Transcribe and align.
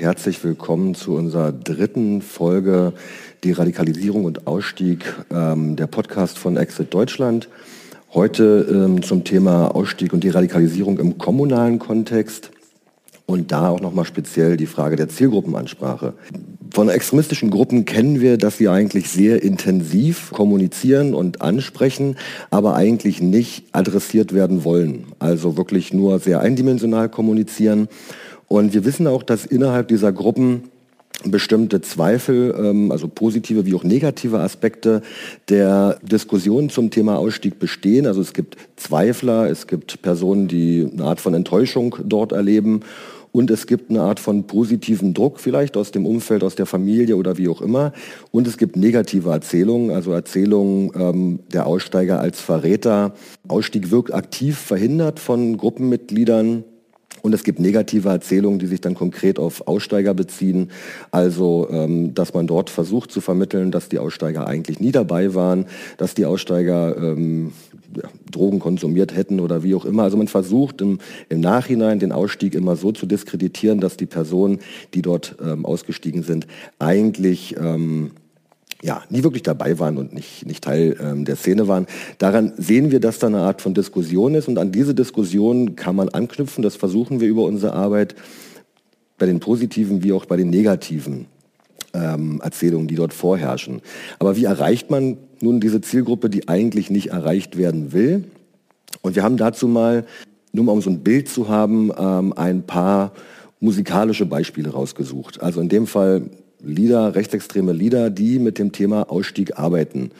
herzlich 0.00 0.42
willkommen 0.42 0.94
zu 0.94 1.14
unserer 1.14 1.52
dritten 1.52 2.22
Folge 2.22 2.94
Die 3.44 3.52
Radikalisierung 3.52 4.24
und 4.24 4.46
Ausstieg, 4.46 5.04
ähm, 5.30 5.76
der 5.76 5.88
Podcast 5.88 6.38
von 6.38 6.56
Exit 6.56 6.94
Deutschland. 6.94 7.50
Heute 8.14 8.66
ähm, 8.70 9.02
zum 9.02 9.24
Thema 9.24 9.74
Ausstieg 9.74 10.14
und 10.14 10.24
die 10.24 10.30
Radikalisierung 10.30 10.98
im 10.98 11.18
kommunalen 11.18 11.78
Kontext 11.78 12.50
und 13.26 13.52
da 13.52 13.68
auch 13.68 13.80
nochmal 13.80 14.06
speziell 14.06 14.56
die 14.56 14.66
Frage 14.66 14.96
der 14.96 15.10
Zielgruppenansprache. 15.10 16.14
Von 16.72 16.88
extremistischen 16.88 17.50
Gruppen 17.50 17.84
kennen 17.84 18.20
wir, 18.20 18.38
dass 18.38 18.56
sie 18.56 18.68
eigentlich 18.68 19.10
sehr 19.10 19.42
intensiv 19.42 20.30
kommunizieren 20.30 21.14
und 21.14 21.42
ansprechen, 21.42 22.16
aber 22.50 22.74
eigentlich 22.74 23.20
nicht 23.20 23.66
adressiert 23.72 24.32
werden 24.32 24.64
wollen. 24.64 25.04
Also 25.18 25.58
wirklich 25.58 25.92
nur 25.92 26.20
sehr 26.20 26.40
eindimensional 26.40 27.10
kommunizieren. 27.10 27.88
Und 28.52 28.74
wir 28.74 28.84
wissen 28.84 29.06
auch, 29.06 29.22
dass 29.22 29.46
innerhalb 29.46 29.86
dieser 29.86 30.12
Gruppen 30.12 30.64
bestimmte 31.24 31.82
Zweifel, 31.82 32.52
ähm, 32.58 32.90
also 32.90 33.06
positive 33.06 33.64
wie 33.64 33.76
auch 33.76 33.84
negative 33.84 34.40
Aspekte 34.40 35.02
der 35.48 36.00
Diskussion 36.02 36.68
zum 36.68 36.90
Thema 36.90 37.16
Ausstieg 37.16 37.60
bestehen. 37.60 38.08
Also 38.08 38.20
es 38.20 38.32
gibt 38.32 38.56
Zweifler, 38.74 39.48
es 39.48 39.68
gibt 39.68 40.02
Personen, 40.02 40.48
die 40.48 40.88
eine 40.92 41.04
Art 41.04 41.20
von 41.20 41.34
Enttäuschung 41.34 41.94
dort 42.04 42.32
erleben 42.32 42.80
und 43.30 43.52
es 43.52 43.68
gibt 43.68 43.88
eine 43.88 44.02
Art 44.02 44.18
von 44.18 44.48
positiven 44.48 45.14
Druck 45.14 45.38
vielleicht 45.38 45.76
aus 45.76 45.92
dem 45.92 46.04
Umfeld, 46.04 46.42
aus 46.42 46.56
der 46.56 46.66
Familie 46.66 47.16
oder 47.16 47.38
wie 47.38 47.48
auch 47.48 47.62
immer. 47.62 47.92
Und 48.32 48.48
es 48.48 48.58
gibt 48.58 48.74
negative 48.74 49.30
Erzählungen, 49.30 49.92
also 49.92 50.10
Erzählungen 50.10 50.90
ähm, 50.96 51.38
der 51.52 51.66
Aussteiger 51.66 52.18
als 52.18 52.40
Verräter. 52.40 53.14
Ausstieg 53.46 53.92
wirkt 53.92 54.12
aktiv 54.12 54.58
verhindert 54.58 55.20
von 55.20 55.56
Gruppenmitgliedern. 55.56 56.64
Und 57.22 57.34
es 57.34 57.44
gibt 57.44 57.60
negative 57.60 58.08
Erzählungen, 58.08 58.58
die 58.58 58.66
sich 58.66 58.80
dann 58.80 58.94
konkret 58.94 59.38
auf 59.38 59.66
Aussteiger 59.66 60.14
beziehen. 60.14 60.70
Also, 61.10 61.68
ähm, 61.70 62.14
dass 62.14 62.34
man 62.34 62.46
dort 62.46 62.70
versucht 62.70 63.10
zu 63.12 63.20
vermitteln, 63.20 63.70
dass 63.70 63.88
die 63.88 63.98
Aussteiger 63.98 64.46
eigentlich 64.46 64.80
nie 64.80 64.92
dabei 64.92 65.34
waren, 65.34 65.66
dass 65.98 66.14
die 66.14 66.26
Aussteiger 66.26 66.96
ähm, 66.96 67.52
Drogen 68.30 68.60
konsumiert 68.60 69.16
hätten 69.16 69.40
oder 69.40 69.62
wie 69.62 69.74
auch 69.74 69.84
immer. 69.84 70.04
Also 70.04 70.16
man 70.16 70.28
versucht 70.28 70.80
im, 70.80 70.98
im 71.28 71.40
Nachhinein 71.40 71.98
den 71.98 72.12
Ausstieg 72.12 72.54
immer 72.54 72.76
so 72.76 72.92
zu 72.92 73.06
diskreditieren, 73.06 73.80
dass 73.80 73.96
die 73.96 74.06
Personen, 74.06 74.60
die 74.94 75.02
dort 75.02 75.36
ähm, 75.44 75.66
ausgestiegen 75.66 76.22
sind, 76.22 76.46
eigentlich 76.78 77.56
ähm, 77.56 78.12
ja, 78.82 79.02
nie 79.10 79.22
wirklich 79.22 79.42
dabei 79.42 79.78
waren 79.78 79.98
und 79.98 80.14
nicht, 80.14 80.46
nicht 80.46 80.64
Teil 80.64 80.96
ähm, 81.00 81.24
der 81.24 81.36
Szene 81.36 81.68
waren. 81.68 81.86
Daran 82.18 82.52
sehen 82.56 82.90
wir, 82.90 83.00
dass 83.00 83.18
da 83.18 83.26
eine 83.26 83.40
Art 83.40 83.60
von 83.60 83.74
Diskussion 83.74 84.34
ist 84.34 84.48
und 84.48 84.58
an 84.58 84.72
diese 84.72 84.94
Diskussion 84.94 85.76
kann 85.76 85.96
man 85.96 86.08
anknüpfen. 86.08 86.62
Das 86.62 86.76
versuchen 86.76 87.20
wir 87.20 87.28
über 87.28 87.44
unsere 87.44 87.74
Arbeit 87.74 88.14
bei 89.18 89.26
den 89.26 89.40
positiven 89.40 90.02
wie 90.02 90.12
auch 90.12 90.24
bei 90.24 90.36
den 90.36 90.48
negativen 90.48 91.26
ähm, 91.92 92.40
Erzählungen, 92.42 92.88
die 92.88 92.94
dort 92.94 93.12
vorherrschen. 93.12 93.82
Aber 94.18 94.36
wie 94.36 94.44
erreicht 94.44 94.90
man 94.90 95.18
nun 95.40 95.60
diese 95.60 95.80
Zielgruppe, 95.80 96.30
die 96.30 96.48
eigentlich 96.48 96.90
nicht 96.90 97.08
erreicht 97.08 97.58
werden 97.58 97.92
will? 97.92 98.24
Und 99.02 99.14
wir 99.14 99.22
haben 99.22 99.36
dazu 99.36 99.68
mal, 99.68 100.06
nur 100.52 100.64
mal 100.64 100.72
um 100.72 100.80
so 100.80 100.90
ein 100.90 101.00
Bild 101.00 101.28
zu 101.28 101.48
haben, 101.48 101.92
ähm, 101.98 102.32
ein 102.32 102.62
paar 102.62 103.12
musikalische 103.60 104.24
Beispiele 104.24 104.70
rausgesucht. 104.70 105.42
Also 105.42 105.60
in 105.60 105.68
dem 105.68 105.86
Fall 105.86 106.22
Lieder, 106.62 107.14
rechtsextreme 107.14 107.72
Lieder, 107.72 108.10
die 108.10 108.38
mit 108.38 108.58
dem 108.58 108.72
Thema 108.72 109.10
Ausstieg 109.10 109.58
arbeiten. 109.58 110.10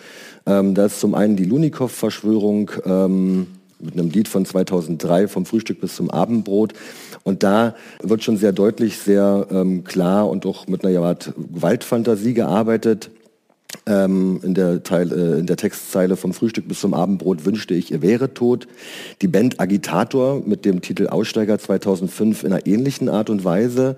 Ähm, 0.47 0.75
da 0.75 0.87
ist 0.87 1.01
zum 1.01 1.15
einen 1.15 1.37
die 1.37 1.45
Lunikow-Verschwörung 1.45 2.71
ähm, 2.85 3.47
mit 3.81 3.95
einem 3.95 4.11
Lied 4.11 4.29
von 4.29 4.45
2003, 4.45 5.29
vom 5.29 5.47
Frühstück 5.47 5.81
bis 5.81 5.97
zum 5.97 6.11
Abendbrot. 6.11 6.75
Und 7.23 7.43
da 7.43 7.75
wird 8.03 8.23
schon 8.23 8.37
sehr 8.37 8.53
deutlich, 8.53 8.99
sehr 8.99 9.47
ähm, 9.51 9.85
klar 9.85 10.29
und 10.29 10.47
auch 10.47 10.67
mit 10.67 10.85
einer 10.85 11.01
Art 11.01 11.33
Gewaltfantasie 11.55 12.35
gearbeitet. 12.35 13.11
Ähm, 13.87 14.41
in, 14.43 14.55
der 14.55 14.83
Teil, 14.83 15.13
äh, 15.13 15.39
in 15.39 15.47
der 15.47 15.57
Textzeile 15.57 16.17
vom 16.17 16.35
Frühstück 16.35 16.67
bis 16.67 16.81
zum 16.81 16.93
Abendbrot 16.93 17.45
wünschte 17.45 17.75
ich, 17.75 17.93
ihr 17.93 18.03
wäre 18.03 18.35
tot. 18.35 18.67
Die 19.23 19.29
Band 19.29 19.61
Agitator 19.61 20.43
mit 20.45 20.65
dem 20.65 20.83
Titel 20.83 21.07
Aussteiger 21.07 21.59
2005 21.59 22.45
in 22.45 22.53
einer 22.53 22.67
ähnlichen 22.67 23.09
Art 23.09 23.31
und 23.31 23.45
Weise. 23.45 23.97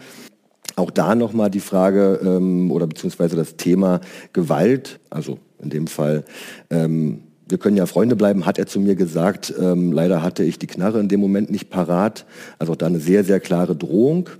Auch 0.76 0.90
da 0.90 1.14
nochmal 1.14 1.50
die 1.50 1.60
Frage 1.60 2.20
ähm, 2.22 2.70
oder 2.70 2.86
beziehungsweise 2.86 3.36
das 3.36 3.56
Thema 3.56 4.00
Gewalt, 4.32 5.00
also 5.10 5.38
in 5.60 5.70
dem 5.70 5.86
Fall, 5.86 6.24
ähm, 6.70 7.22
wir 7.48 7.58
können 7.58 7.76
ja 7.76 7.86
Freunde 7.86 8.16
bleiben, 8.16 8.46
hat 8.46 8.58
er 8.58 8.66
zu 8.66 8.80
mir 8.80 8.94
gesagt. 8.94 9.52
Ähm, 9.60 9.92
leider 9.92 10.22
hatte 10.22 10.42
ich 10.42 10.58
die 10.58 10.66
Knarre 10.66 11.00
in 11.00 11.08
dem 11.08 11.20
Moment 11.20 11.50
nicht 11.50 11.68
parat. 11.68 12.24
Also 12.58 12.72
auch 12.72 12.76
da 12.76 12.86
eine 12.86 13.00
sehr, 13.00 13.24
sehr 13.24 13.40
klare 13.40 13.76
Drohung. 13.76 14.30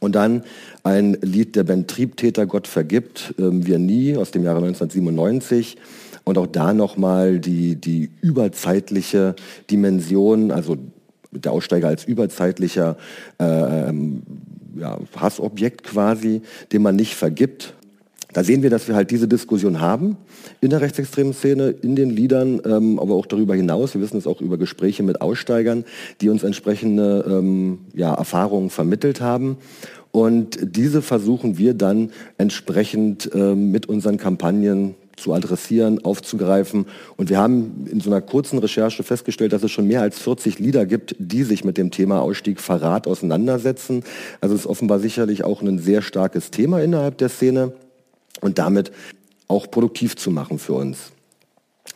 Und 0.00 0.16
dann 0.16 0.42
ein 0.82 1.16
Lied 1.22 1.54
der 1.54 1.62
Band 1.62 1.88
Triebtäter, 1.88 2.46
Gott 2.46 2.66
vergibt, 2.66 3.34
ähm, 3.38 3.64
wir 3.66 3.78
nie, 3.78 4.16
aus 4.16 4.32
dem 4.32 4.42
Jahre 4.42 4.58
1997. 4.58 5.76
Und 6.24 6.38
auch 6.38 6.46
da 6.46 6.72
nochmal 6.72 7.38
die, 7.38 7.76
die 7.76 8.10
überzeitliche 8.20 9.36
Dimension, 9.70 10.50
also 10.50 10.76
der 11.30 11.52
Aussteiger 11.52 11.88
als 11.88 12.04
überzeitlicher 12.04 12.96
äh, 13.38 13.88
ähm, 13.88 14.22
ja, 14.78 14.98
Hassobjekt 15.16 15.84
quasi, 15.84 16.42
den 16.72 16.82
man 16.82 16.96
nicht 16.96 17.14
vergibt. 17.14 17.74
Da 18.34 18.42
sehen 18.42 18.62
wir, 18.62 18.70
dass 18.70 18.88
wir 18.88 18.96
halt 18.96 19.12
diese 19.12 19.28
Diskussion 19.28 19.80
haben 19.80 20.16
in 20.60 20.70
der 20.70 20.80
rechtsextremen 20.80 21.32
Szene, 21.32 21.68
in 21.68 21.94
den 21.94 22.10
Liedern, 22.10 22.60
ähm, 22.66 22.98
aber 22.98 23.14
auch 23.14 23.26
darüber 23.26 23.54
hinaus. 23.54 23.94
Wir 23.94 24.00
wissen 24.00 24.16
es 24.16 24.26
auch 24.26 24.40
über 24.40 24.58
Gespräche 24.58 25.04
mit 25.04 25.20
Aussteigern, 25.20 25.84
die 26.20 26.28
uns 26.28 26.42
entsprechende 26.42 27.24
ähm, 27.28 27.78
ja, 27.94 28.12
Erfahrungen 28.12 28.70
vermittelt 28.70 29.20
haben. 29.20 29.56
Und 30.10 30.58
diese 30.76 31.00
versuchen 31.00 31.58
wir 31.58 31.74
dann 31.74 32.10
entsprechend 32.36 33.30
ähm, 33.34 33.70
mit 33.70 33.88
unseren 33.88 34.16
Kampagnen 34.16 34.96
zu 35.16 35.32
adressieren, 35.32 36.04
aufzugreifen. 36.04 36.86
Und 37.16 37.30
wir 37.30 37.38
haben 37.38 37.86
in 37.90 38.00
so 38.00 38.10
einer 38.10 38.20
kurzen 38.20 38.58
Recherche 38.58 39.02
festgestellt, 39.02 39.52
dass 39.52 39.62
es 39.62 39.70
schon 39.70 39.86
mehr 39.86 40.02
als 40.02 40.18
40 40.18 40.58
Lieder 40.58 40.86
gibt, 40.86 41.16
die 41.18 41.42
sich 41.44 41.64
mit 41.64 41.78
dem 41.78 41.90
Thema 41.90 42.20
Ausstieg 42.20 42.60
Verrat 42.60 43.06
auseinandersetzen. 43.06 44.04
Also 44.40 44.54
es 44.54 44.62
ist 44.62 44.66
offenbar 44.66 44.98
sicherlich 44.98 45.44
auch 45.44 45.62
ein 45.62 45.78
sehr 45.78 46.02
starkes 46.02 46.50
Thema 46.50 46.82
innerhalb 46.82 47.18
der 47.18 47.28
Szene 47.28 47.72
und 48.40 48.58
damit 48.58 48.92
auch 49.48 49.70
produktiv 49.70 50.16
zu 50.16 50.30
machen 50.30 50.58
für 50.58 50.74
uns. 50.74 51.13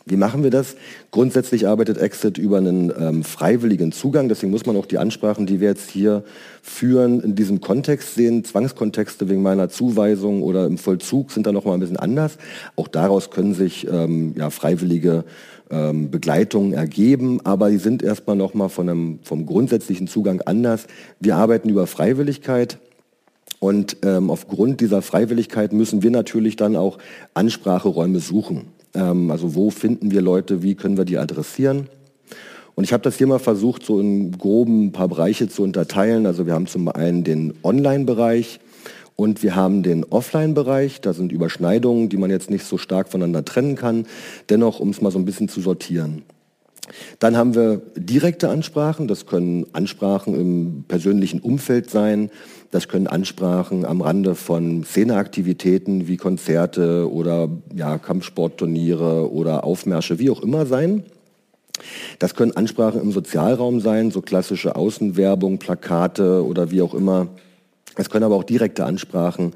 Wie 0.09 0.17
machen 0.17 0.41
wir 0.41 0.49
das? 0.49 0.75
Grundsätzlich 1.11 1.67
arbeitet 1.67 1.99
Exit 1.99 2.39
über 2.39 2.57
einen 2.57 2.91
ähm, 2.99 3.23
freiwilligen 3.23 3.91
Zugang. 3.91 4.27
Deswegen 4.27 4.51
muss 4.51 4.65
man 4.65 4.75
auch 4.75 4.87
die 4.87 4.97
Ansprachen, 4.97 5.45
die 5.45 5.59
wir 5.59 5.69
jetzt 5.69 5.91
hier 5.91 6.23
führen, 6.63 7.21
in 7.21 7.35
diesem 7.35 7.61
Kontext 7.61 8.15
sehen. 8.15 8.43
Zwangskontexte 8.43 9.29
wegen 9.29 9.43
meiner 9.43 9.69
Zuweisung 9.69 10.41
oder 10.41 10.65
im 10.65 10.79
Vollzug 10.79 11.31
sind 11.31 11.45
da 11.45 11.51
noch 11.51 11.65
mal 11.65 11.75
ein 11.75 11.79
bisschen 11.79 11.97
anders. 11.97 12.39
Auch 12.75 12.87
daraus 12.87 13.29
können 13.29 13.53
sich 13.53 13.87
ähm, 13.87 14.33
ja, 14.35 14.49
freiwillige 14.49 15.25
ähm, 15.69 16.09
Begleitungen 16.09 16.73
ergeben, 16.73 17.39
aber 17.43 17.69
die 17.69 17.77
sind 17.77 18.01
erstmal 18.01 18.35
noch 18.35 18.55
mal 18.55 18.69
von 18.69 18.89
einem, 18.89 19.19
vom 19.21 19.45
grundsätzlichen 19.45 20.07
Zugang 20.07 20.41
anders. 20.41 20.87
Wir 21.19 21.35
arbeiten 21.35 21.69
über 21.69 21.85
Freiwilligkeit. 21.85 22.79
Und 23.59 23.97
ähm, 24.03 24.31
aufgrund 24.31 24.79
dieser 24.79 25.01
Freiwilligkeit 25.01 25.73
müssen 25.73 26.01
wir 26.01 26.11
natürlich 26.11 26.55
dann 26.55 26.77
auch 26.77 26.97
Anspracheräume 27.33 28.21
suchen. 28.21 28.78
Ähm, 28.93 29.31
also 29.31 29.55
wo 29.55 29.69
finden 29.69 30.11
wir 30.11 30.21
Leute, 30.21 30.63
wie 30.63 30.75
können 30.75 30.97
wir 30.97 31.05
die 31.05 31.17
adressieren? 31.17 31.87
Und 32.75 32.85
ich 32.85 32.93
habe 32.93 33.03
das 33.03 33.17
hier 33.17 33.27
mal 33.27 33.39
versucht, 33.39 33.85
so 33.85 33.99
in 33.99 34.31
groben 34.37 34.85
ein 34.85 34.91
paar 34.93 35.09
Bereiche 35.09 35.49
zu 35.49 35.63
unterteilen. 35.63 36.25
Also 36.25 36.45
wir 36.45 36.53
haben 36.53 36.67
zum 36.67 36.87
einen 36.87 37.25
den 37.25 37.53
Online-Bereich 37.61 38.61
und 39.17 39.43
wir 39.43 39.53
haben 39.53 39.83
den 39.83 40.05
Offline-Bereich. 40.05 41.01
Da 41.01 41.11
sind 41.11 41.33
Überschneidungen, 41.33 42.07
die 42.07 42.15
man 42.15 42.29
jetzt 42.29 42.49
nicht 42.49 42.63
so 42.63 42.77
stark 42.77 43.09
voneinander 43.09 43.43
trennen 43.43 43.75
kann. 43.75 44.05
Dennoch, 44.49 44.79
um 44.79 44.91
es 44.91 45.01
mal 45.01 45.11
so 45.11 45.19
ein 45.19 45.25
bisschen 45.25 45.49
zu 45.49 45.59
sortieren. 45.59 46.23
Dann 47.19 47.35
haben 47.35 47.53
wir 47.53 47.81
direkte 47.97 48.47
Ansprachen. 48.47 49.09
Das 49.09 49.25
können 49.25 49.65
Ansprachen 49.73 50.33
im 50.33 50.85
persönlichen 50.87 51.41
Umfeld 51.41 51.89
sein. 51.89 52.31
Das 52.71 52.87
können 52.87 53.07
Ansprachen 53.07 53.83
am 53.83 54.01
Rande 54.01 54.35
von 54.35 54.83
Szeneaktivitäten 54.83 56.07
wie 56.07 56.17
Konzerte 56.17 57.11
oder 57.11 57.49
ja, 57.75 57.97
Kampfsportturniere 57.97 59.31
oder 59.31 59.63
Aufmärsche, 59.63 60.19
wie 60.19 60.29
auch 60.29 60.41
immer 60.41 60.65
sein. 60.65 61.03
Das 62.19 62.35
können 62.35 62.55
Ansprachen 62.55 63.01
im 63.01 63.11
Sozialraum 63.11 63.79
sein, 63.79 64.11
so 64.11 64.21
klassische 64.21 64.75
Außenwerbung, 64.75 65.57
Plakate 65.57 66.45
oder 66.45 66.71
wie 66.71 66.81
auch 66.81 66.93
immer. 66.93 67.29
Es 67.95 68.09
können 68.09 68.23
aber 68.23 68.35
auch 68.35 68.43
direkte 68.43 68.85
Ansprachen 68.85 69.53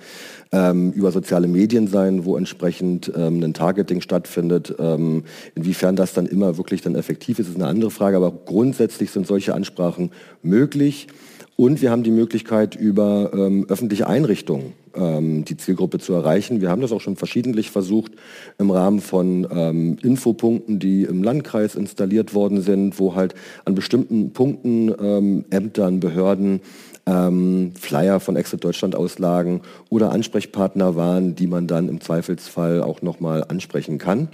ähm, 0.51 0.91
über 0.91 1.11
soziale 1.11 1.47
Medien 1.47 1.87
sein, 1.87 2.25
wo 2.25 2.35
entsprechend 2.35 3.11
ähm, 3.15 3.41
ein 3.43 3.53
Targeting 3.53 4.01
stattfindet. 4.01 4.75
Ähm, 4.79 5.23
inwiefern 5.55 5.95
das 5.95 6.13
dann 6.13 6.25
immer 6.25 6.57
wirklich 6.57 6.81
dann 6.81 6.95
effektiv 6.95 7.39
ist, 7.39 7.47
ist 7.49 7.55
eine 7.55 7.67
andere 7.67 7.91
Frage. 7.91 8.17
Aber 8.17 8.31
grundsätzlich 8.31 9.11
sind 9.11 9.27
solche 9.27 9.53
Ansprachen 9.53 10.11
möglich. 10.41 11.07
Und 11.55 11.81
wir 11.81 11.91
haben 11.91 12.03
die 12.03 12.11
Möglichkeit, 12.11 12.75
über 12.75 13.31
ähm, 13.33 13.65
öffentliche 13.69 14.07
Einrichtungen 14.07 14.73
ähm, 14.95 15.45
die 15.45 15.55
Zielgruppe 15.55 15.99
zu 15.99 16.13
erreichen. 16.13 16.61
Wir 16.61 16.69
haben 16.69 16.81
das 16.81 16.91
auch 16.91 17.01
schon 17.01 17.15
verschiedentlich 17.15 17.69
versucht 17.69 18.13
im 18.57 18.71
Rahmen 18.71 19.01
von 19.01 19.47
ähm, 19.51 19.97
Infopunkten, 20.01 20.79
die 20.79 21.03
im 21.03 21.21
Landkreis 21.21 21.75
installiert 21.75 22.33
worden 22.33 22.61
sind, 22.61 22.99
wo 22.99 23.13
halt 23.13 23.35
an 23.65 23.75
bestimmten 23.75 24.33
Punkten 24.33 24.93
ähm, 24.99 25.45
Ämtern, 25.51 25.99
Behörden 25.99 26.61
ähm, 27.05 27.73
Flyer 27.79 28.19
von 28.19 28.35
Exit 28.35 28.63
Deutschland 28.63 28.95
auslagen 28.95 29.61
oder 29.89 30.11
Ansprechpartner 30.11 30.95
waren, 30.95 31.35
die 31.35 31.47
man 31.47 31.67
dann 31.67 31.87
im 31.87 32.01
Zweifelsfall 32.01 32.81
auch 32.81 33.01
nochmal 33.03 33.43
ansprechen 33.43 33.99
kann. 33.99 34.29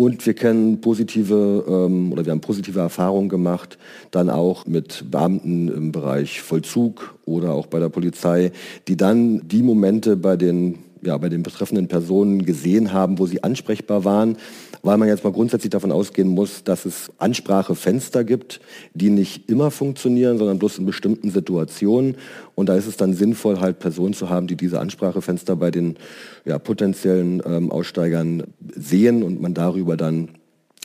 Und 0.00 0.24
wir 0.26 0.34
kennen 0.34 0.80
positive 0.80 1.64
ähm, 1.66 2.12
oder 2.12 2.24
wir 2.24 2.30
haben 2.30 2.40
positive 2.40 2.78
Erfahrungen 2.78 3.28
gemacht, 3.28 3.78
dann 4.12 4.30
auch 4.30 4.64
mit 4.64 5.10
Beamten 5.10 5.66
im 5.66 5.90
Bereich 5.90 6.40
Vollzug 6.40 7.16
oder 7.24 7.52
auch 7.52 7.66
bei 7.66 7.80
der 7.80 7.88
Polizei, 7.88 8.52
die 8.86 8.96
dann 8.96 9.48
die 9.48 9.64
Momente 9.64 10.16
bei 10.16 10.36
den 10.36 10.78
ja, 11.02 11.16
bei 11.16 11.28
den 11.28 11.42
betreffenden 11.42 11.88
Personen 11.88 12.44
gesehen 12.44 12.92
haben, 12.92 13.18
wo 13.18 13.26
sie 13.26 13.42
ansprechbar 13.42 14.04
waren, 14.04 14.36
weil 14.82 14.96
man 14.96 15.08
jetzt 15.08 15.24
mal 15.24 15.32
grundsätzlich 15.32 15.70
davon 15.70 15.92
ausgehen 15.92 16.28
muss, 16.28 16.64
dass 16.64 16.84
es 16.84 17.10
Ansprachefenster 17.18 18.24
gibt, 18.24 18.60
die 18.94 19.10
nicht 19.10 19.48
immer 19.48 19.70
funktionieren, 19.70 20.38
sondern 20.38 20.58
bloß 20.58 20.78
in 20.78 20.86
bestimmten 20.86 21.30
Situationen. 21.30 22.16
Und 22.54 22.68
da 22.68 22.76
ist 22.76 22.86
es 22.86 22.96
dann 22.96 23.14
sinnvoll, 23.14 23.60
halt 23.60 23.78
Personen 23.78 24.14
zu 24.14 24.28
haben, 24.30 24.46
die 24.46 24.56
diese 24.56 24.80
Ansprachefenster 24.80 25.56
bei 25.56 25.70
den 25.70 25.96
ja, 26.44 26.58
potenziellen 26.58 27.42
ähm, 27.44 27.70
Aussteigern 27.70 28.44
sehen 28.74 29.22
und 29.22 29.40
man 29.40 29.54
darüber 29.54 29.96
dann 29.96 30.28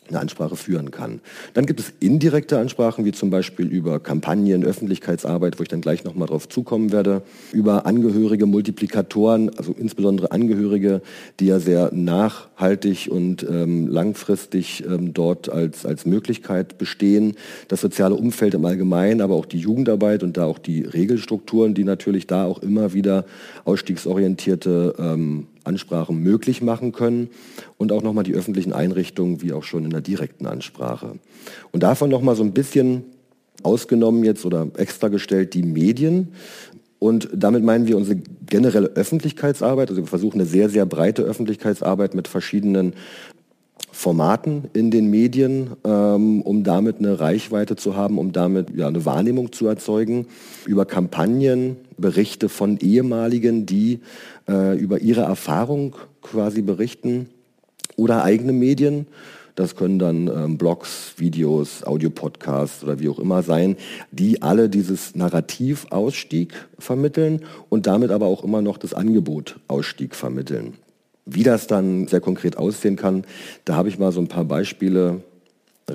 eine 0.09 0.19
Ansprache 0.19 0.55
führen 0.55 0.91
kann. 0.91 1.21
Dann 1.53 1.65
gibt 1.65 1.79
es 1.79 1.93
indirekte 1.99 2.57
Ansprachen, 2.57 3.05
wie 3.05 3.11
zum 3.11 3.29
Beispiel 3.29 3.67
über 3.67 3.99
Kampagnen, 3.99 4.63
Öffentlichkeitsarbeit, 4.63 5.59
wo 5.59 5.63
ich 5.63 5.69
dann 5.69 5.81
gleich 5.81 6.03
nochmal 6.03 6.27
drauf 6.27 6.49
zukommen 6.49 6.91
werde, 6.91 7.21
über 7.51 7.85
Angehörige, 7.85 8.45
Multiplikatoren, 8.45 9.49
also 9.57 9.73
insbesondere 9.77 10.31
Angehörige, 10.31 11.01
die 11.39 11.47
ja 11.47 11.59
sehr 11.59 11.91
nachhaltig 11.93 13.09
und 13.09 13.45
ähm, 13.49 13.87
langfristig 13.87 14.83
ähm, 14.85 15.13
dort 15.13 15.49
als, 15.49 15.85
als 15.85 16.05
Möglichkeit 16.05 16.77
bestehen. 16.77 17.35
Das 17.67 17.81
soziale 17.81 18.15
Umfeld 18.15 18.53
im 18.53 18.65
Allgemeinen, 18.65 19.21
aber 19.21 19.35
auch 19.35 19.45
die 19.45 19.59
Jugendarbeit 19.59 20.23
und 20.23 20.37
da 20.37 20.45
auch 20.45 20.59
die 20.59 20.83
Regelstrukturen, 20.83 21.73
die 21.73 21.83
natürlich 21.83 22.27
da 22.27 22.45
auch 22.45 22.59
immer 22.59 22.93
wieder 22.93 23.25
ausstiegsorientierte 23.65 24.95
ähm, 24.97 25.47
Ansprachen 25.63 26.17
möglich 26.17 26.61
machen 26.61 26.91
können 26.91 27.29
und 27.77 27.91
auch 27.91 28.03
nochmal 28.03 28.23
die 28.23 28.33
öffentlichen 28.33 28.73
Einrichtungen, 28.73 29.41
wie 29.41 29.53
auch 29.53 29.63
schon 29.63 29.85
in 29.85 29.91
der 29.91 30.01
direkten 30.01 30.45
Ansprache. 30.45 31.19
Und 31.71 31.83
davon 31.83 32.09
nochmal 32.09 32.35
so 32.35 32.43
ein 32.43 32.53
bisschen 32.53 33.03
ausgenommen 33.63 34.23
jetzt 34.23 34.45
oder 34.45 34.67
extra 34.77 35.07
gestellt 35.07 35.53
die 35.53 35.63
Medien. 35.63 36.29
Und 36.99 37.29
damit 37.33 37.63
meinen 37.63 37.87
wir 37.87 37.97
unsere 37.97 38.17
generelle 38.45 38.87
Öffentlichkeitsarbeit. 38.87 39.89
Also 39.89 40.01
wir 40.03 40.07
versuchen 40.07 40.39
eine 40.39 40.49
sehr, 40.49 40.69
sehr 40.69 40.85
breite 40.85 41.23
Öffentlichkeitsarbeit 41.23 42.13
mit 42.13 42.27
verschiedenen 42.27 42.93
Formaten 43.91 44.69
in 44.73 44.89
den 44.89 45.09
Medien, 45.09 45.71
ähm, 45.83 46.41
um 46.41 46.63
damit 46.63 46.99
eine 46.99 47.19
Reichweite 47.19 47.75
zu 47.75 47.95
haben, 47.95 48.17
um 48.17 48.31
damit 48.31 48.75
ja, 48.75 48.87
eine 48.87 49.05
Wahrnehmung 49.05 49.51
zu 49.51 49.67
erzeugen, 49.67 50.27
über 50.65 50.85
Kampagnen, 50.85 51.77
Berichte 51.97 52.49
von 52.49 52.77
ehemaligen, 52.77 53.65
die 53.65 53.99
äh, 54.47 54.77
über 54.77 54.99
ihre 54.99 55.21
Erfahrung 55.21 55.95
quasi 56.21 56.61
berichten 56.61 57.29
oder 57.95 58.23
eigene 58.23 58.53
Medien. 58.53 59.07
Das 59.55 59.75
können 59.75 59.99
dann 59.99 60.27
ähm, 60.27 60.57
Blogs, 60.57 61.13
Videos, 61.17 61.83
Audiopodcasts 61.83 62.83
oder 62.83 62.99
wie 62.99 63.09
auch 63.09 63.19
immer 63.19 63.43
sein, 63.43 63.77
die 64.11 64.41
alle 64.41 64.67
dieses 64.67 65.15
Narrativ 65.15 65.85
Ausstieg 65.91 66.53
vermitteln 66.79 67.41
und 67.69 67.85
damit 67.85 68.09
aber 68.11 68.25
auch 68.25 68.43
immer 68.43 68.61
noch 68.61 68.77
das 68.77 68.93
Angebot 68.93 69.59
Ausstieg 69.67 70.15
vermitteln. 70.15 70.73
Wie 71.25 71.43
das 71.43 71.67
dann 71.67 72.07
sehr 72.07 72.19
konkret 72.19 72.57
aussehen 72.57 72.95
kann, 72.95 73.25
da 73.63 73.75
habe 73.75 73.89
ich 73.89 73.99
mal 73.99 74.11
so 74.11 74.19
ein 74.19 74.27
paar 74.27 74.45
Beispiele 74.45 75.21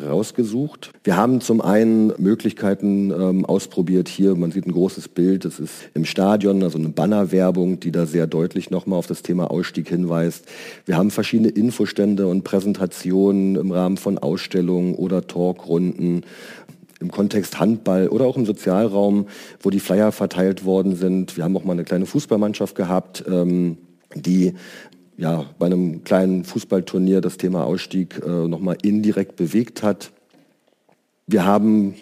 rausgesucht. 0.06 0.92
Wir 1.04 1.16
haben 1.16 1.40
zum 1.40 1.60
einen 1.60 2.12
Möglichkeiten 2.18 3.10
ähm, 3.10 3.44
ausprobiert 3.44 4.08
hier. 4.08 4.34
Man 4.34 4.52
sieht 4.52 4.66
ein 4.66 4.72
großes 4.72 5.08
Bild, 5.08 5.44
das 5.44 5.60
ist 5.60 5.72
im 5.94 6.04
Stadion, 6.04 6.62
also 6.62 6.78
eine 6.78 6.88
Bannerwerbung, 6.88 7.80
die 7.80 7.92
da 7.92 8.06
sehr 8.06 8.26
deutlich 8.26 8.70
nochmal 8.70 8.98
auf 8.98 9.06
das 9.06 9.22
Thema 9.22 9.50
Ausstieg 9.50 9.88
hinweist. 9.88 10.44
Wir 10.86 10.96
haben 10.96 11.10
verschiedene 11.10 11.48
Infostände 11.48 12.26
und 12.26 12.44
Präsentationen 12.44 13.56
im 13.56 13.70
Rahmen 13.70 13.96
von 13.96 14.18
Ausstellungen 14.18 14.94
oder 14.94 15.26
Talkrunden 15.26 16.24
im 17.00 17.10
Kontext 17.10 17.60
Handball 17.60 18.08
oder 18.08 18.24
auch 18.24 18.36
im 18.36 18.46
Sozialraum, 18.46 19.26
wo 19.60 19.70
die 19.70 19.80
Flyer 19.80 20.12
verteilt 20.12 20.64
worden 20.64 20.96
sind. 20.96 21.36
Wir 21.36 21.44
haben 21.44 21.56
auch 21.56 21.64
mal 21.64 21.72
eine 21.72 21.84
kleine 21.84 22.06
Fußballmannschaft 22.06 22.74
gehabt, 22.74 23.24
ähm, 23.28 23.78
die 24.14 24.54
ja, 25.18 25.44
bei 25.58 25.66
einem 25.66 26.04
kleinen 26.04 26.44
Fußballturnier 26.44 27.20
das 27.20 27.36
Thema 27.36 27.64
Ausstieg 27.64 28.22
äh, 28.24 28.48
nochmal 28.48 28.78
indirekt 28.82 29.36
bewegt 29.36 29.82
hat. 29.82 30.12
Wir 31.26 31.44
haben 31.44 31.94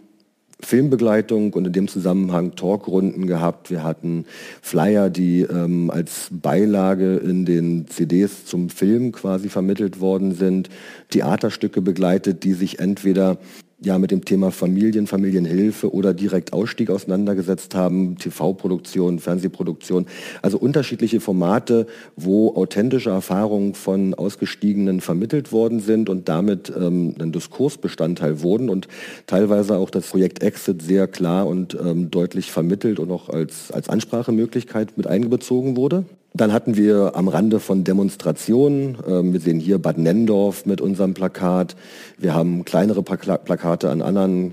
Filmbegleitung 0.60 1.54
und 1.54 1.66
in 1.66 1.72
dem 1.72 1.88
Zusammenhang 1.88 2.54
Talkrunden 2.56 3.26
gehabt. 3.26 3.70
Wir 3.70 3.82
hatten 3.82 4.26
Flyer, 4.60 5.08
die 5.08 5.42
ähm, 5.42 5.90
als 5.90 6.28
Beilage 6.30 7.16
in 7.16 7.46
den 7.46 7.88
CDs 7.88 8.44
zum 8.44 8.68
Film 8.68 9.12
quasi 9.12 9.48
vermittelt 9.48 10.00
worden 10.00 10.32
sind. 10.32 10.68
Theaterstücke 11.08 11.80
begleitet, 11.80 12.44
die 12.44 12.52
sich 12.52 12.78
entweder 12.80 13.38
ja 13.78 13.98
mit 13.98 14.10
dem 14.10 14.24
Thema 14.24 14.50
Familien, 14.50 15.06
Familienhilfe 15.06 15.92
oder 15.92 16.14
direkt 16.14 16.52
Ausstieg 16.52 16.88
auseinandergesetzt 16.88 17.74
haben, 17.74 18.16
TV-Produktion, 18.16 19.18
Fernsehproduktion, 19.18 20.06
also 20.40 20.58
unterschiedliche 20.58 21.20
Formate, 21.20 21.86
wo 22.16 22.54
authentische 22.54 23.10
Erfahrungen 23.10 23.74
von 23.74 24.14
Ausgestiegenen 24.14 25.00
vermittelt 25.00 25.52
worden 25.52 25.80
sind 25.80 26.08
und 26.08 26.28
damit 26.28 26.72
ähm, 26.74 27.14
ein 27.20 27.32
Diskursbestandteil 27.32 28.40
wurden 28.40 28.70
und 28.70 28.88
teilweise 29.26 29.76
auch 29.76 29.90
das 29.90 30.08
Projekt 30.08 30.42
Exit 30.42 30.80
sehr 30.80 31.06
klar 31.06 31.46
und 31.46 31.76
ähm, 31.78 32.10
deutlich 32.10 32.50
vermittelt 32.50 32.98
und 32.98 33.10
auch 33.10 33.28
als, 33.28 33.70
als 33.72 33.90
Ansprachemöglichkeit 33.90 34.96
mit 34.96 35.06
eingebezogen 35.06 35.76
wurde. 35.76 36.06
Dann 36.36 36.52
hatten 36.52 36.76
wir 36.76 37.12
am 37.14 37.28
Rande 37.28 37.60
von 37.60 37.82
Demonstrationen, 37.82 38.98
ähm, 39.08 39.32
wir 39.32 39.40
sehen 39.40 39.58
hier 39.58 39.78
Bad 39.78 39.96
Nendorf 39.96 40.66
mit 40.66 40.82
unserem 40.82 41.14
Plakat, 41.14 41.76
wir 42.18 42.34
haben 42.34 42.66
kleinere 42.66 43.02
Plakate 43.02 43.88
an 43.88 44.02
anderen, 44.02 44.52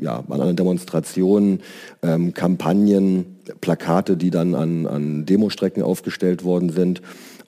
ja, 0.00 0.18
an 0.18 0.32
anderen 0.32 0.56
Demonstrationen, 0.56 1.60
ähm, 2.02 2.34
Kampagnen, 2.34 3.36
Plakate, 3.60 4.16
die 4.16 4.30
dann 4.30 4.56
an, 4.56 4.86
an 4.86 5.26
Demostrecken 5.26 5.84
aufgestellt 5.84 6.42
worden 6.42 6.70
sind. 6.70 7.02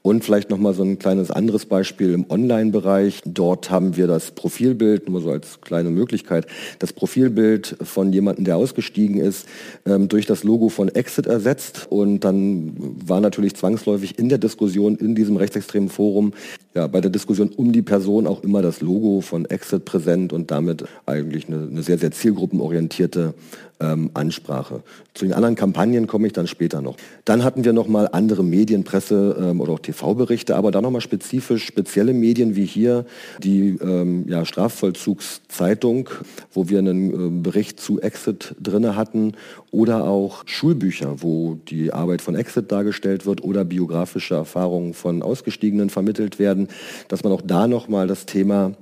Und 0.08 0.24
vielleicht 0.24 0.48
noch 0.48 0.56
mal 0.56 0.72
so 0.72 0.82
ein 0.82 0.98
kleines 0.98 1.30
anderes 1.30 1.66
Beispiel 1.66 2.14
im 2.14 2.24
Online-Bereich. 2.30 3.20
Dort 3.26 3.68
haben 3.68 3.98
wir 3.98 4.06
das 4.06 4.30
Profilbild, 4.30 5.06
nur 5.06 5.20
so 5.20 5.30
als 5.30 5.60
kleine 5.60 5.90
Möglichkeit, 5.90 6.46
das 6.78 6.94
Profilbild 6.94 7.76
von 7.82 8.10
jemandem, 8.10 8.46
der 8.46 8.56
ausgestiegen 8.56 9.20
ist, 9.20 9.46
ähm, 9.84 10.08
durch 10.08 10.24
das 10.24 10.44
Logo 10.44 10.70
von 10.70 10.88
Exit 10.88 11.26
ersetzt. 11.26 11.88
Und 11.90 12.20
dann 12.20 12.72
war 13.04 13.20
natürlich 13.20 13.54
zwangsläufig 13.56 14.18
in 14.18 14.30
der 14.30 14.38
Diskussion 14.38 14.96
in 14.96 15.14
diesem 15.14 15.36
rechtsextremen 15.36 15.90
Forum, 15.90 16.32
ja, 16.78 16.86
bei 16.86 17.00
der 17.00 17.10
Diskussion 17.10 17.48
um 17.56 17.72
die 17.72 17.82
Person 17.82 18.28
auch 18.28 18.44
immer 18.44 18.62
das 18.62 18.80
Logo 18.80 19.20
von 19.20 19.46
Exit 19.46 19.84
präsent 19.84 20.32
und 20.32 20.52
damit 20.52 20.84
eigentlich 21.06 21.48
eine, 21.48 21.66
eine 21.68 21.82
sehr, 21.82 21.98
sehr 21.98 22.12
zielgruppenorientierte 22.12 23.34
ähm, 23.80 24.10
Ansprache. 24.14 24.82
Zu 25.12 25.24
den 25.24 25.34
anderen 25.34 25.56
Kampagnen 25.56 26.06
komme 26.06 26.28
ich 26.28 26.32
dann 26.32 26.46
später 26.46 26.80
noch. 26.80 26.96
Dann 27.24 27.42
hatten 27.42 27.64
wir 27.64 27.72
noch 27.72 27.88
mal 27.88 28.08
andere 28.12 28.44
Medien, 28.44 28.84
Presse 28.84 29.36
ähm, 29.40 29.60
oder 29.60 29.72
auch 29.72 29.78
TV-Berichte, 29.80 30.54
aber 30.54 30.70
dann 30.70 30.84
noch 30.84 30.92
mal 30.92 31.00
spezifisch 31.00 31.64
spezielle 31.66 32.14
Medien 32.14 32.54
wie 32.54 32.64
hier 32.64 33.04
die 33.42 33.76
ähm, 33.82 34.24
ja, 34.28 34.44
Strafvollzugszeitung, 34.44 36.10
wo 36.52 36.68
wir 36.68 36.78
einen 36.78 37.10
äh, 37.10 37.42
Bericht 37.42 37.80
zu 37.80 38.00
Exit 38.00 38.54
drinne 38.62 38.94
hatten 38.94 39.32
oder 39.70 40.04
auch 40.04 40.44
Schulbücher, 40.46 41.22
wo 41.22 41.54
die 41.54 41.92
Arbeit 41.92 42.22
von 42.22 42.34
Exit 42.34 42.72
dargestellt 42.72 43.26
wird 43.26 43.42
oder 43.42 43.64
biografische 43.64 44.34
Erfahrungen 44.34 44.94
von 44.94 45.22
Ausgestiegenen 45.22 45.90
vermittelt 45.90 46.38
werden, 46.38 46.68
dass 47.08 47.24
man 47.24 47.32
auch 47.32 47.42
da 47.42 47.66
noch 47.66 47.88
mal 47.88 48.06
das 48.06 48.26
Thema 48.26 48.72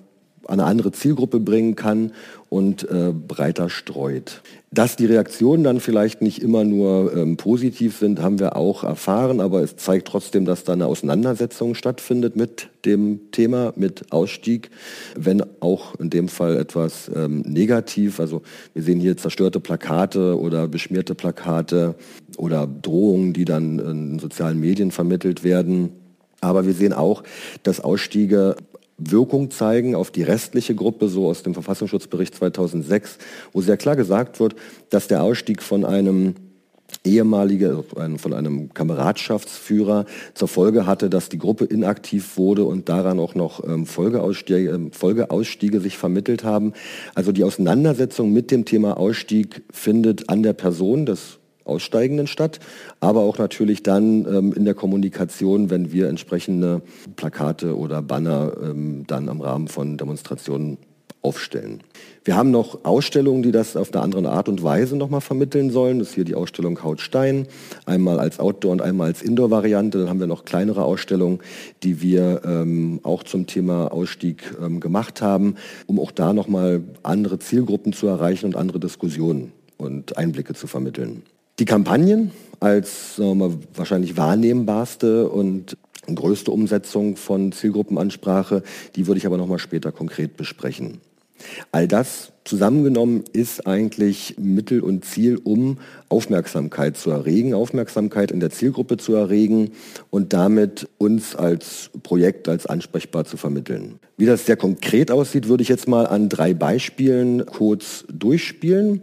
eine 0.46 0.64
andere 0.64 0.92
Zielgruppe 0.92 1.40
bringen 1.40 1.76
kann 1.76 2.12
und 2.48 2.88
äh, 2.88 3.12
breiter 3.12 3.68
streut. 3.68 4.42
Dass 4.70 4.96
die 4.96 5.06
Reaktionen 5.06 5.64
dann 5.64 5.80
vielleicht 5.80 6.22
nicht 6.22 6.42
immer 6.42 6.64
nur 6.64 7.16
ähm, 7.16 7.36
positiv 7.36 7.96
sind, 7.96 8.20
haben 8.20 8.38
wir 8.38 8.56
auch 8.56 8.84
erfahren, 8.84 9.40
aber 9.40 9.62
es 9.62 9.76
zeigt 9.76 10.08
trotzdem, 10.08 10.44
dass 10.44 10.64
da 10.64 10.74
eine 10.74 10.86
Auseinandersetzung 10.86 11.74
stattfindet 11.74 12.36
mit 12.36 12.68
dem 12.84 13.30
Thema, 13.32 13.72
mit 13.76 14.12
Ausstieg, 14.12 14.70
wenn 15.16 15.42
auch 15.60 15.94
in 15.98 16.10
dem 16.10 16.28
Fall 16.28 16.56
etwas 16.56 17.10
ähm, 17.14 17.40
negativ. 17.40 18.20
Also 18.20 18.42
wir 18.74 18.82
sehen 18.82 19.00
hier 19.00 19.16
zerstörte 19.16 19.60
Plakate 19.60 20.38
oder 20.38 20.68
beschmierte 20.68 21.14
Plakate 21.14 21.94
oder 22.36 22.66
Drohungen, 22.66 23.32
die 23.32 23.44
dann 23.44 23.78
in 23.78 24.18
sozialen 24.18 24.60
Medien 24.60 24.90
vermittelt 24.90 25.42
werden. 25.42 25.90
Aber 26.40 26.66
wir 26.66 26.74
sehen 26.74 26.92
auch, 26.92 27.22
dass 27.62 27.80
Ausstiege 27.80 28.56
Wirkung 28.98 29.50
zeigen 29.50 29.94
auf 29.94 30.10
die 30.10 30.22
restliche 30.22 30.74
Gruppe, 30.74 31.08
so 31.08 31.26
aus 31.26 31.42
dem 31.42 31.54
Verfassungsschutzbericht 31.54 32.34
2006, 32.34 33.18
wo 33.52 33.60
sehr 33.60 33.76
klar 33.76 33.96
gesagt 33.96 34.40
wird, 34.40 34.56
dass 34.90 35.06
der 35.08 35.22
Ausstieg 35.22 35.62
von 35.62 35.84
einem 35.84 36.34
ehemalige, 37.04 37.84
von 38.16 38.32
einem 38.32 38.72
Kameradschaftsführer 38.72 40.06
zur 40.34 40.48
Folge 40.48 40.86
hatte, 40.86 41.10
dass 41.10 41.28
die 41.28 41.38
Gruppe 41.38 41.64
inaktiv 41.64 42.36
wurde 42.36 42.64
und 42.64 42.88
daran 42.88 43.18
auch 43.18 43.34
noch 43.34 43.66
ähm, 43.66 43.86
Folgeausstiege, 43.86 44.70
ähm, 44.70 44.92
Folgeausstiege 44.92 45.80
sich 45.80 45.98
vermittelt 45.98 46.44
haben. 46.44 46.72
Also 47.14 47.32
die 47.32 47.44
Auseinandersetzung 47.44 48.32
mit 48.32 48.50
dem 48.50 48.64
Thema 48.64 48.96
Ausstieg 48.96 49.62
findet 49.72 50.28
an 50.28 50.42
der 50.42 50.52
Person 50.52 51.06
des 51.06 51.38
Aussteigenden 51.66 52.26
statt, 52.26 52.60
aber 53.00 53.20
auch 53.20 53.38
natürlich 53.38 53.82
dann 53.82 54.26
ähm, 54.26 54.52
in 54.52 54.64
der 54.64 54.74
Kommunikation, 54.74 55.70
wenn 55.70 55.92
wir 55.92 56.08
entsprechende 56.08 56.82
Plakate 57.16 57.76
oder 57.76 58.02
Banner 58.02 58.52
ähm, 58.62 59.04
dann 59.06 59.28
am 59.28 59.40
Rahmen 59.40 59.68
von 59.68 59.96
Demonstrationen 59.96 60.78
aufstellen. 61.26 61.80
Wir 62.24 62.36
haben 62.36 62.50
noch 62.50 62.84
Ausstellungen, 62.84 63.42
die 63.42 63.50
das 63.50 63.76
auf 63.76 63.92
eine 63.92 64.02
andere 64.02 64.30
Art 64.30 64.48
und 64.48 64.62
Weise 64.62 64.96
nochmal 64.96 65.20
vermitteln 65.20 65.70
sollen. 65.70 65.98
Das 65.98 66.08
ist 66.08 66.14
hier 66.14 66.24
die 66.24 66.36
Ausstellung 66.36 66.82
Hautstein, 66.82 67.48
einmal 67.84 68.20
als 68.20 68.38
Outdoor- 68.38 68.72
und 68.72 68.82
einmal 68.82 69.08
als 69.08 69.22
Indoor-Variante. 69.22 69.98
Dann 69.98 70.08
haben 70.08 70.20
wir 70.20 70.26
noch 70.28 70.44
kleinere 70.44 70.84
Ausstellungen, 70.84 71.40
die 71.82 72.00
wir 72.00 72.42
ähm, 72.44 73.00
auch 73.02 73.24
zum 73.24 73.46
Thema 73.46 73.92
Ausstieg 73.92 74.54
ähm, 74.60 74.78
gemacht 74.78 75.20
haben, 75.20 75.56
um 75.86 75.98
auch 75.98 76.12
da 76.12 76.32
nochmal 76.32 76.82
andere 77.02 77.38
Zielgruppen 77.40 77.92
zu 77.92 78.06
erreichen 78.06 78.46
und 78.46 78.56
andere 78.56 78.78
Diskussionen 78.78 79.52
und 79.76 80.16
Einblicke 80.16 80.54
zu 80.54 80.66
vermitteln. 80.68 81.22
Die 81.58 81.64
Kampagnen 81.64 82.32
als 82.60 83.16
mal, 83.16 83.54
wahrscheinlich 83.74 84.18
wahrnehmbarste 84.18 85.30
und 85.30 85.78
größte 86.06 86.50
Umsetzung 86.50 87.16
von 87.16 87.50
Zielgruppenansprache, 87.50 88.62
die 88.94 89.06
würde 89.06 89.18
ich 89.18 89.26
aber 89.26 89.38
nochmal 89.38 89.58
später 89.58 89.90
konkret 89.90 90.36
besprechen. 90.36 91.00
All 91.72 91.88
das 91.88 92.32
zusammengenommen 92.44 93.24
ist 93.32 93.66
eigentlich 93.66 94.36
Mittel 94.38 94.80
und 94.80 95.04
Ziel, 95.04 95.38
um 95.42 95.78
Aufmerksamkeit 96.08 96.96
zu 96.96 97.10
erregen, 97.10 97.54
Aufmerksamkeit 97.54 98.30
in 98.30 98.40
der 98.40 98.50
Zielgruppe 98.50 98.96
zu 98.96 99.14
erregen 99.14 99.72
und 100.10 100.32
damit 100.32 100.88
uns 100.98 101.36
als 101.36 101.90
Projekt 102.02 102.48
als 102.48 102.66
ansprechbar 102.66 103.24
zu 103.24 103.36
vermitteln. 103.36 103.98
Wie 104.16 104.26
das 104.26 104.46
sehr 104.46 104.56
konkret 104.56 105.10
aussieht, 105.10 105.48
würde 105.48 105.62
ich 105.62 105.68
jetzt 105.68 105.88
mal 105.88 106.06
an 106.06 106.28
drei 106.28 106.54
Beispielen 106.54 107.44
kurz 107.46 108.04
durchspielen. 108.12 109.02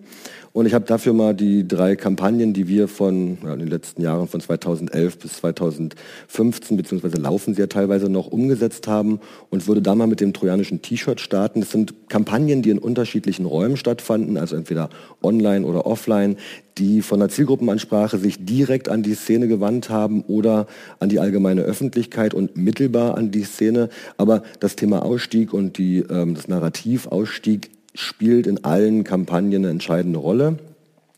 Und 0.53 0.67
ich 0.67 0.75
habe 0.75 0.85
dafür 0.85 1.13
mal 1.13 1.33
die 1.33 1.67
drei 1.67 1.95
Kampagnen, 1.95 2.53
die 2.53 2.67
wir 2.67 2.87
von 2.87 3.39
ja, 3.43 3.53
in 3.53 3.59
den 3.59 3.67
letzten 3.67 4.03
Jahren 4.03 4.27
von 4.27 4.39
2011 4.39 5.17
bis 5.17 5.33
2015, 5.37 6.77
beziehungsweise 6.77 7.17
laufen 7.17 7.55
sie 7.55 7.61
ja 7.61 7.65
teilweise 7.65 8.07
noch, 8.07 8.27
umgesetzt 8.27 8.87
haben 8.87 9.19
und 9.49 9.67
würde 9.67 9.81
da 9.81 9.95
mal 9.95 10.05
mit 10.05 10.21
dem 10.21 10.31
trojanischen 10.31 10.83
T-Shirt 10.83 11.19
starten. 11.19 11.61
Das 11.61 11.71
sind 11.71 12.07
Kampagnen, 12.07 12.61
die 12.61 12.69
in 12.69 12.77
unterschiedlichen 12.77 13.47
Räumen 13.47 13.77
stattfanden, 13.77 14.37
also 14.37 14.55
entweder 14.55 14.89
online 15.23 15.65
oder 15.65 15.87
offline, 15.87 16.37
die 16.77 17.01
von 17.01 17.19
der 17.19 17.29
Zielgruppenansprache 17.29 18.19
sich 18.19 18.45
direkt 18.45 18.89
an 18.89 19.01
die 19.01 19.15
Szene 19.15 19.47
gewandt 19.47 19.89
haben 19.89 20.21
oder 20.21 20.67
an 20.99 21.09
die 21.09 21.19
allgemeine 21.19 21.61
Öffentlichkeit 21.61 22.35
und 22.35 22.57
mittelbar 22.57 23.17
an 23.17 23.31
die 23.31 23.43
Szene. 23.43 23.89
Aber 24.17 24.43
das 24.59 24.75
Thema 24.75 25.03
Ausstieg 25.03 25.51
und 25.51 25.79
die, 25.79 26.03
ähm, 26.11 26.35
das 26.35 26.47
Narrativ 26.47 27.07
Ausstieg 27.07 27.71
spielt 27.93 28.47
in 28.47 28.63
allen 28.63 29.03
Kampagnen 29.03 29.63
eine 29.63 29.69
entscheidende 29.69 30.19
Rolle. 30.19 30.57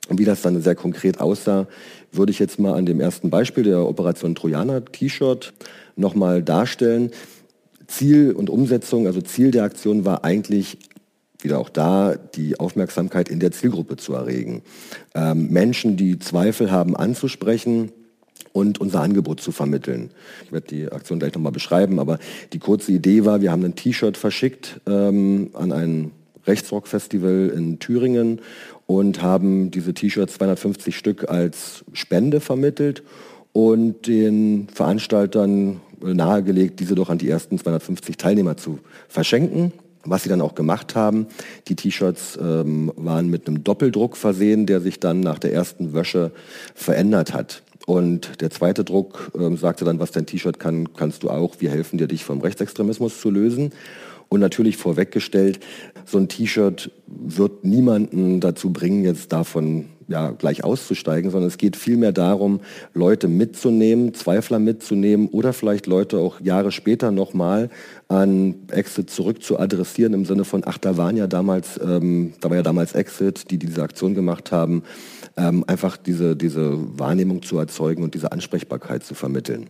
Und 0.08 0.20
wie 0.20 0.26
das 0.26 0.42
dann 0.42 0.62
sehr 0.62 0.76
konkret 0.76 1.20
aussah, 1.20 1.68
würde 2.12 2.32
ich 2.32 2.40
jetzt 2.40 2.60
mal 2.60 2.76
an 2.76 2.86
dem 2.86 3.00
ersten 3.00 3.30
Beispiel 3.30 3.64
der 3.64 3.86
Operation 3.86 4.36
Trojaner 4.36 4.86
T-Shirt 4.86 5.54
nochmal 5.96 6.44
darstellen. 6.44 7.12
Ziel 7.88 8.32
und 8.32 8.50
Umsetzung, 8.50 9.08
also 9.08 9.22
Ziel 9.22 9.52
der 9.52 9.64
Aktion 9.64 10.06
war 10.06 10.24
eigentlich 10.24 10.78
wieder 11.40 11.60
auch 11.60 11.70
da, 11.70 12.16
die 12.16 12.60
Aufmerksamkeit 12.60 13.30
in 13.30 13.40
der 13.40 13.52
Zielgruppe 13.52 13.98
zu 13.98 14.14
erregen. 14.14 14.64
Ähm, 15.14 15.50
Menschen, 15.50 15.96
die 15.98 16.18
Zweifel 16.18 16.72
haben, 16.72 16.96
anzusprechen 16.96 17.92
und 18.52 18.80
unser 18.80 19.02
Angebot 19.02 19.42
zu 19.42 19.52
vermitteln. 19.52 20.12
Ich 20.46 20.52
werde 20.52 20.68
die 20.68 20.92
Aktion 20.92 21.20
gleich 21.20 21.34
nochmal 21.34 21.52
beschreiben, 21.52 22.00
aber 22.00 22.20
die 22.54 22.60
kurze 22.60 22.92
Idee 22.94 23.26
war, 23.26 23.42
wir 23.42 23.52
haben 23.52 23.64
ein 23.64 23.76
T-Shirt 23.76 24.18
verschickt 24.18 24.82
ähm, 24.88 25.52
an 25.54 25.72
einen 25.72 26.12
Rechtsrock-Festival 26.48 27.52
in 27.56 27.80
Thüringen 27.80 28.42
und 28.88 29.22
haben 29.22 29.72
diese 29.72 29.94
T-Shirts 29.94 30.36
250 30.36 30.96
Stück 30.96 31.30
als 31.30 31.84
Spende 31.94 32.40
vermittelt 32.40 33.04
und 33.54 34.08
den 34.08 34.68
Veranstaltern 34.74 35.82
nahegelegt, 36.02 36.80
diese 36.80 36.96
doch 36.96 37.10
an 37.10 37.18
die 37.18 37.30
ersten 37.30 37.58
250 37.58 38.18
Teilnehmer 38.18 38.58
zu 38.58 38.80
verschenken. 39.08 39.72
Was 40.08 40.22
sie 40.22 40.30
dann 40.30 40.42
auch 40.42 40.54
gemacht 40.54 40.94
haben, 40.96 41.26
die 41.68 41.76
T-Shirts 41.76 42.38
ähm, 42.40 42.92
waren 42.96 43.28
mit 43.28 43.48
einem 43.48 43.64
Doppeldruck 43.64 44.18
versehen, 44.18 44.68
der 44.68 44.80
sich 44.80 45.00
dann 45.00 45.20
nach 45.20 45.40
der 45.40 45.52
ersten 45.52 45.94
Wäsche 45.94 46.32
verändert 46.76 47.34
hat. 47.34 47.64
Und 47.88 48.42
der 48.42 48.52
zweite 48.52 48.84
Druck 48.84 49.32
ähm, 49.36 49.58
sagte 49.58 49.84
dann, 49.84 50.00
was 50.00 50.12
dein 50.12 50.28
T-Shirt 50.28 50.60
kann, 50.60 50.94
kannst 50.94 51.24
du 51.24 51.30
auch. 51.30 51.56
Wir 51.60 51.72
helfen 51.72 51.98
dir, 51.98 52.08
dich 52.08 52.24
vom 52.24 52.42
Rechtsextremismus 52.42 53.20
zu 53.20 53.32
lösen. 53.32 53.72
Und 54.30 54.40
natürlich 54.40 54.78
vorweggestellt, 54.78 55.60
so 56.06 56.18
ein 56.18 56.28
T-Shirt 56.28 56.92
wird 57.08 57.64
niemanden 57.64 58.40
dazu 58.40 58.72
bringen, 58.72 59.04
jetzt 59.04 59.32
davon 59.32 59.86
ja, 60.08 60.32
gleich 60.32 60.64
auszusteigen, 60.64 61.32
sondern 61.32 61.48
es 61.48 61.58
geht 61.58 61.76
vielmehr 61.76 62.12
darum, 62.12 62.60
Leute 62.94 63.28
mitzunehmen, 63.28 64.14
Zweifler 64.14 64.60
mitzunehmen 64.60 65.28
oder 65.30 65.54
vielleicht 65.54 65.88
Leute 65.88 66.20
auch 66.20 66.40
Jahre 66.42 66.72
später 66.72 67.12
nochmal 67.12 67.70
an 68.08 68.56
Exit 68.70 69.10
zurück 69.10 69.42
zu 69.42 69.60
adressieren 69.60 70.14
im 70.14 70.26
Sinne 70.26 70.46
von, 70.46 70.62
ach, 70.66 70.78
da 70.78 70.98
waren 70.98 71.18
ja 71.18 71.28
damals, 71.28 71.80
ähm, 71.84 72.34
da 72.40 72.50
war 72.50 72.58
ja 72.58 72.64
damals 72.64 72.94
Exit, 72.94 73.50
die 73.50 73.58
diese 73.58 73.82
Aktion 73.82 74.14
gemacht 74.14 74.52
haben, 74.52 74.84
ähm, 75.38 75.64
einfach 75.68 75.98
diese, 75.98 76.36
diese 76.36 76.78
Wahrnehmung 77.00 77.42
zu 77.42 77.58
erzeugen 77.58 78.04
und 78.04 78.14
diese 78.14 78.32
Ansprechbarkeit 78.32 79.04
zu 79.04 79.16
vermitteln. 79.16 79.68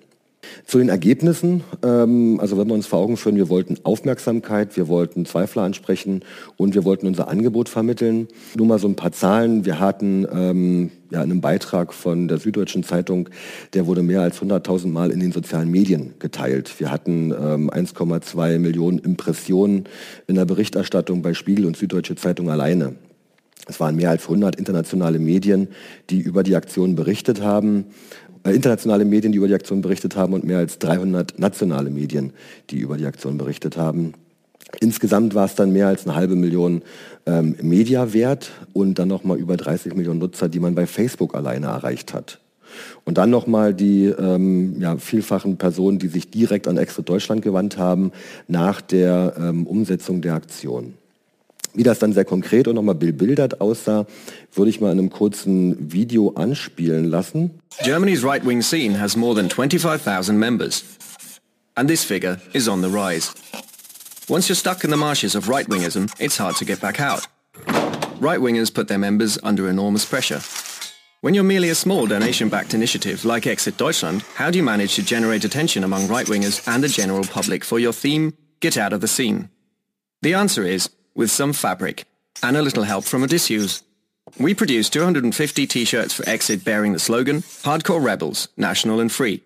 Zu 0.65 0.79
den 0.79 0.89
Ergebnissen, 0.89 1.63
ähm, 1.83 2.39
also 2.39 2.57
wenn 2.57 2.67
wir 2.67 2.73
uns 2.73 2.87
vor 2.87 2.99
Augen 2.99 3.17
führen, 3.17 3.35
wir 3.35 3.49
wollten 3.49 3.77
Aufmerksamkeit, 3.83 4.75
wir 4.77 4.87
wollten 4.87 5.25
Zweifler 5.25 5.63
ansprechen 5.63 6.23
und 6.57 6.75
wir 6.75 6.83
wollten 6.83 7.07
unser 7.07 7.27
Angebot 7.27 7.69
vermitteln. 7.69 8.27
Nur 8.55 8.67
mal 8.67 8.79
so 8.79 8.87
ein 8.87 8.95
paar 8.95 9.11
Zahlen. 9.11 9.65
Wir 9.65 9.79
hatten 9.79 10.25
ähm, 10.31 10.91
ja 11.11 11.23
in 11.23 11.31
einem 11.31 11.41
Beitrag 11.41 11.93
von 11.93 12.27
der 12.27 12.37
Süddeutschen 12.37 12.83
Zeitung, 12.83 13.29
der 13.73 13.85
wurde 13.87 14.03
mehr 14.03 14.21
als 14.21 14.41
100.000 14.41 14.87
Mal 14.87 15.11
in 15.11 15.19
den 15.19 15.31
sozialen 15.31 15.69
Medien 15.69 16.13
geteilt. 16.19 16.79
Wir 16.79 16.91
hatten 16.91 17.31
ähm, 17.31 17.69
1,2 17.69 18.59
Millionen 18.59 18.99
Impressionen 18.99 19.85
in 20.27 20.35
der 20.35 20.45
Berichterstattung 20.45 21.21
bei 21.21 21.33
Spiegel 21.33 21.65
und 21.65 21.77
Süddeutsche 21.77 22.15
Zeitung 22.15 22.49
alleine. 22.49 22.95
Es 23.67 23.79
waren 23.79 23.95
mehr 23.95 24.11
als 24.11 24.23
100 24.23 24.57
internationale 24.57 25.17
Medien, 25.17 25.69
die 26.09 26.19
über 26.19 26.43
die 26.43 26.55
Aktion 26.55 26.95
berichtet 26.95 27.41
haben. 27.41 27.85
Äh, 28.45 28.51
internationale 28.53 29.05
Medien, 29.05 29.31
die 29.31 29.37
über 29.37 29.47
die 29.47 29.55
Aktion 29.55 29.81
berichtet 29.81 30.15
haben 30.15 30.33
und 30.33 30.43
mehr 30.43 30.59
als 30.59 30.79
300 30.79 31.39
nationale 31.39 31.89
Medien, 31.89 32.31
die 32.69 32.77
über 32.77 32.97
die 32.97 33.05
Aktion 33.05 33.37
berichtet 33.37 33.75
haben. 33.75 34.13
Insgesamt 34.79 35.35
war 35.35 35.45
es 35.45 35.55
dann 35.55 35.71
mehr 35.71 35.87
als 35.87 36.05
eine 36.05 36.15
halbe 36.15 36.35
Million 36.35 36.81
ähm, 37.25 37.55
Mediawert 37.61 38.51
und 38.73 38.99
dann 38.99 39.07
nochmal 39.07 39.37
über 39.37 39.57
30 39.57 39.95
Millionen 39.95 40.19
Nutzer, 40.19 40.49
die 40.49 40.59
man 40.59 40.75
bei 40.75 40.85
Facebook 40.85 41.35
alleine 41.35 41.67
erreicht 41.67 42.13
hat. 42.13 42.39
Und 43.05 43.17
dann 43.17 43.29
nochmal 43.29 43.73
die 43.73 44.07
ähm, 44.07 44.81
ja, 44.81 44.97
vielfachen 44.97 45.57
Personen, 45.57 45.97
die 45.97 46.09
sich 46.09 46.29
direkt 46.29 46.67
an 46.67 46.77
Exit 46.77 47.07
Deutschland 47.07 47.41
gewandt 47.41 47.77
haben 47.77 48.11
nach 48.47 48.81
der 48.81 49.35
ähm, 49.37 49.65
Umsetzung 49.65 50.21
der 50.21 50.33
Aktion. 50.33 50.95
Wie 51.75 51.83
das 51.83 51.99
dann 51.99 52.13
sehr 52.13 52.25
konkret 52.25 52.67
und 52.67 52.75
nochmal 52.75 52.95
bebildert 52.95 53.59
aussah, 53.59 54.05
würde 54.53 54.69
ich 54.69 54.79
mal 54.79 54.91
in 54.93 54.99
einem 54.99 55.09
kurzen 55.09 55.91
Video 55.91 56.33
anspielen 56.35 57.05
lassen. 57.05 57.59
Germany's 57.83 58.23
right-wing 58.23 58.61
scene 58.61 58.99
has 58.99 59.17
more 59.17 59.35
than 59.35 59.49
25,000 59.49 60.37
members. 60.37 60.83
And 61.75 61.89
this 61.89 62.05
figure 62.05 62.39
is 62.53 62.69
on 62.69 62.81
the 62.81 62.87
rise. 62.87 63.33
Once 64.29 64.47
you're 64.47 64.55
stuck 64.55 64.85
in 64.85 64.89
the 64.89 64.97
marshes 64.97 65.35
of 65.35 65.49
right-wingism, 65.49 66.09
it's 66.17 66.37
hard 66.37 66.55
to 66.55 66.65
get 66.65 66.79
back 66.79 67.01
out. 67.01 67.27
Right-wingers 68.21 68.73
put 68.73 68.87
their 68.87 68.97
members 68.97 69.37
under 69.43 69.67
enormous 69.67 70.05
pressure. 70.05 70.39
When 71.19 71.33
you're 71.33 71.43
merely 71.43 71.69
a 71.69 71.75
small 71.75 72.07
donation-backed 72.07 72.73
initiative 72.73 73.25
like 73.25 73.45
Exit 73.45 73.77
Deutschland, 73.77 74.23
how 74.35 74.49
do 74.49 74.57
you 74.57 74.63
manage 74.63 74.95
to 74.95 75.03
generate 75.03 75.43
attention 75.43 75.83
among 75.83 76.07
right-wingers 76.07 76.65
and 76.67 76.81
the 76.81 76.87
general 76.87 77.25
public 77.25 77.65
for 77.65 77.79
your 77.79 77.93
theme, 77.93 78.33
Get 78.61 78.77
Out 78.77 78.93
of 78.93 79.01
the 79.01 79.07
Scene? 79.07 79.49
The 80.21 80.33
answer 80.33 80.63
is 80.63 80.89
with 81.15 81.31
some 81.31 81.53
fabric 81.53 82.05
and 82.43 82.55
a 82.55 82.61
little 82.61 82.83
help 82.83 83.05
from 83.05 83.23
Odysseus. 83.23 83.81
We 84.39 84.53
produced 84.53 84.93
250 84.93 85.67
t-shirts 85.67 86.13
for 86.13 86.27
Exit 86.27 86.65
bearing 86.65 86.93
the 86.93 86.99
slogan, 86.99 87.37
Hardcore 87.37 88.03
Rebels, 88.03 88.49
National 88.57 88.99
and 88.99 89.11
Free. 89.11 89.41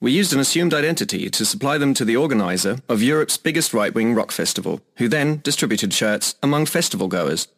We 0.00 0.12
used 0.12 0.32
an 0.32 0.40
assumed 0.40 0.72
identity 0.72 1.28
to 1.28 1.44
supply 1.44 1.76
them 1.76 1.92
to 1.94 2.04
the 2.04 2.16
organizer 2.16 2.78
of 2.88 3.02
Europe's 3.02 3.36
biggest 3.36 3.74
right-wing 3.74 4.14
rock 4.14 4.30
festival, 4.30 4.80
who 4.96 5.08
then 5.08 5.40
distributed 5.42 5.92
shirts 5.92 6.36
among 6.42 6.66
festival 6.66 7.08
goers. 7.08 7.48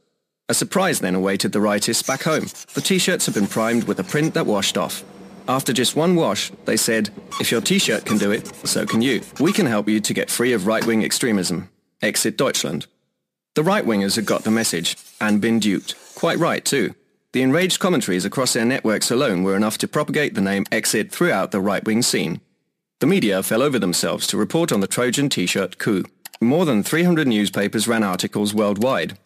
A 0.49 0.55
surprise 0.55 0.99
then 0.99 1.15
awaited 1.15 1.53
the 1.53 1.61
rightists 1.61 2.05
back 2.05 2.23
home. 2.23 2.47
The 2.75 2.81
t-shirts 2.81 3.27
had 3.27 3.35
been 3.35 3.47
primed 3.47 3.85
with 3.85 4.01
a 4.01 4.05
print 4.05 4.35
that 4.35 4.47
washed 4.47 4.77
off. 4.77 5.05
After 5.47 5.73
just 5.73 5.95
one 5.95 6.17
wash, 6.17 6.51
they 6.65 6.77
said, 6.77 7.11
if 7.41 7.51
your 7.51 7.61
t-shirt 7.61 8.05
can 8.05 8.19
do 8.19 8.31
it, 8.31 8.53
so 8.67 8.87
can 8.87 9.03
you. 9.03 9.23
We 9.39 9.53
can 9.53 9.67
help 9.67 9.89
you 9.89 10.01
to 10.01 10.15
get 10.15 10.31
free 10.31 10.53
of 10.53 10.67
right-wing 10.67 11.05
extremism. 11.05 11.69
Exit 12.01 12.37
Deutschland. 12.37 12.87
The 13.55 13.63
right-wingers 13.63 14.17
had 14.17 14.25
got 14.25 14.45
the 14.45 14.51
message 14.51 14.97
and 15.21 15.39
been 15.39 15.59
duped. 15.59 15.95
Quite 16.15 16.39
right, 16.39 16.65
too. 16.65 16.95
The 17.33 17.43
enraged 17.43 17.81
commentaries 17.81 18.25
across 18.25 18.55
their 18.55 18.65
networks 18.65 19.11
alone 19.11 19.43
were 19.43 19.57
enough 19.57 19.77
to 19.79 19.89
propagate 19.89 20.35
the 20.35 20.41
name 20.41 20.65
Exit 20.73 21.13
throughout 21.13 21.51
the 21.51 21.61
right-wing 21.61 22.01
scene. 22.01 22.41
The 23.01 23.07
media 23.07 23.43
fell 23.43 23.61
over 23.61 23.79
themselves 23.79 24.27
to 24.29 24.39
report 24.39 24.73
on 24.73 24.81
the 24.81 24.87
Trojan 24.87 25.29
t-shirt 25.29 25.77
coup. 25.77 26.05
More 26.41 26.65
than 26.65 26.83
300 26.83 27.29
newspapers 27.29 27.87
ran 27.87 28.03
articles 28.03 28.55
worldwide. 28.55 29.19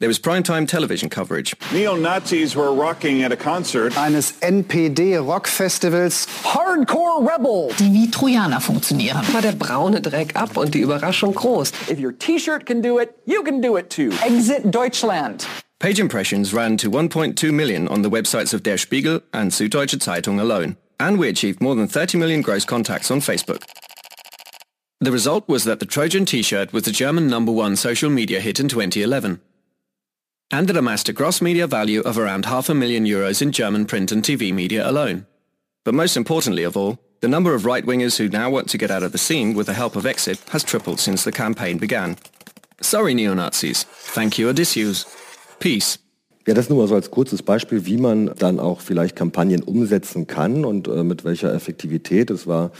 There 0.00 0.08
was 0.08 0.18
primetime 0.18 0.66
television 0.66 1.08
coverage. 1.08 1.54
Neo-Nazis 1.72 2.56
were 2.56 2.74
rocking 2.74 3.22
at 3.22 3.30
a 3.30 3.36
concert. 3.36 3.96
Eines 3.96 4.32
NPD-Rockfestivals. 4.40 6.26
Hardcore 6.42 7.24
Rebel. 7.24 7.70
Die 7.78 7.92
wie 7.92 8.10
Trojaner 8.10 8.60
funktionieren. 8.60 9.22
War 9.32 9.40
der 9.40 9.52
braune 9.52 10.00
Dreck 10.00 10.34
ab 10.34 10.56
und 10.56 10.74
die 10.74 10.80
Überraschung 10.80 11.32
groß. 11.32 11.70
If 11.88 12.00
your 12.00 12.10
t-shirt 12.12 12.66
can 12.66 12.82
do 12.82 12.98
it, 12.98 13.14
you 13.24 13.44
can 13.44 13.62
do 13.62 13.76
it 13.76 13.88
too. 13.88 14.10
Exit 14.24 14.74
Deutschland. 14.74 15.46
Page 15.78 16.00
impressions 16.00 16.52
ran 16.52 16.76
to 16.76 16.90
1.2 16.90 17.52
million 17.52 17.86
on 17.86 18.02
the 18.02 18.10
websites 18.10 18.52
of 18.52 18.64
Der 18.64 18.78
Spiegel 18.78 19.22
and 19.32 19.52
Süddeutsche 19.52 20.00
Zeitung 20.00 20.40
alone. 20.40 20.76
And 20.98 21.20
we 21.20 21.28
achieved 21.28 21.60
more 21.60 21.76
than 21.76 21.86
30 21.86 22.18
million 22.18 22.42
gross 22.42 22.64
contacts 22.64 23.12
on 23.12 23.20
Facebook. 23.20 23.62
The 25.00 25.12
result 25.12 25.48
was 25.48 25.62
that 25.64 25.78
the 25.78 25.86
Trojan 25.86 26.24
t-shirt 26.24 26.72
was 26.72 26.82
the 26.82 26.90
German 26.90 27.28
number 27.28 27.52
one 27.52 27.76
social 27.76 28.10
media 28.10 28.40
hit 28.40 28.58
in 28.58 28.68
2011 28.68 29.40
and 30.50 30.70
it 30.70 30.76
amassed 30.76 31.08
a 31.08 31.12
gross 31.12 31.40
media 31.40 31.66
value 31.66 32.00
of 32.00 32.18
around 32.18 32.46
half 32.46 32.68
a 32.68 32.74
million 32.74 33.04
euros 33.04 33.42
in 33.42 33.52
German 33.52 33.86
print 33.86 34.12
and 34.12 34.22
TV 34.22 34.52
media 34.52 34.88
alone. 34.88 35.26
But 35.84 35.94
most 35.94 36.16
importantly 36.16 36.64
of 36.64 36.76
all, 36.76 36.98
the 37.20 37.28
number 37.28 37.54
of 37.54 37.64
right-wingers 37.64 38.16
who 38.16 38.28
now 38.28 38.50
want 38.50 38.68
to 38.70 38.78
get 38.78 38.90
out 38.90 39.02
of 39.02 39.12
the 39.12 39.18
scene 39.18 39.54
with 39.54 39.66
the 39.66 39.74
help 39.74 39.96
of 39.96 40.06
Exit 40.06 40.38
has 40.50 40.64
tripled 40.64 41.00
since 41.00 41.24
the 41.24 41.32
campaign 41.32 41.78
began. 41.78 42.16
Sorry, 42.80 43.14
neo-Nazis. 43.14 43.84
Thank 43.84 44.38
you, 44.38 44.48
Odysseus. 44.48 45.06
Peace. 45.58 45.98
Ja, 46.46 46.52
das 46.52 46.68
nur 46.68 46.86
so 46.88 46.94
als 46.94 47.10
kurzes 47.10 47.42
Beispiel, 47.42 47.86
wie 47.86 47.96
man 47.96 48.30
dann 48.38 48.60
auch 48.60 48.82
vielleicht 48.82 49.16
Kampagnen 49.16 49.62
umsetzen 49.62 50.26
kann 50.26 50.66
und 50.66 50.88
äh, 50.88 51.02
mit 51.02 51.24
welcher 51.24 51.54
Effektivität. 51.54 52.30
Es 52.30 52.46
war 52.46 52.70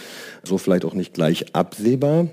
so 0.43 0.59
vielleicht 0.59 0.85
auch 0.85 0.93
nicht 0.93 1.15
gleich 1.15 1.55
absehbar. 1.55 2.29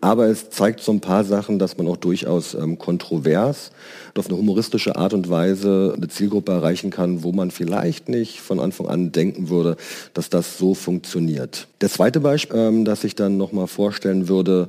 Aber 0.00 0.26
es 0.26 0.50
zeigt 0.50 0.80
so 0.80 0.90
ein 0.90 1.00
paar 1.00 1.22
Sachen, 1.22 1.60
dass 1.60 1.78
man 1.78 1.86
auch 1.86 1.96
durchaus 1.96 2.54
ähm, 2.54 2.76
kontrovers 2.76 3.70
auf 4.18 4.26
eine 4.26 4.36
humoristische 4.36 4.96
Art 4.96 5.14
und 5.14 5.30
Weise 5.30 5.94
eine 5.96 6.08
Zielgruppe 6.08 6.50
erreichen 6.50 6.90
kann, 6.90 7.22
wo 7.22 7.30
man 7.30 7.52
vielleicht 7.52 8.08
nicht 8.08 8.40
von 8.40 8.58
Anfang 8.58 8.88
an 8.88 9.12
denken 9.12 9.48
würde, 9.48 9.76
dass 10.12 10.28
das 10.28 10.58
so 10.58 10.74
funktioniert. 10.74 11.68
Das 11.78 11.94
zweite 11.94 12.18
Beispiel, 12.18 12.58
ähm, 12.58 12.84
das 12.84 13.04
ich 13.04 13.14
dann 13.14 13.36
nochmal 13.36 13.68
vorstellen 13.68 14.28
würde, 14.28 14.68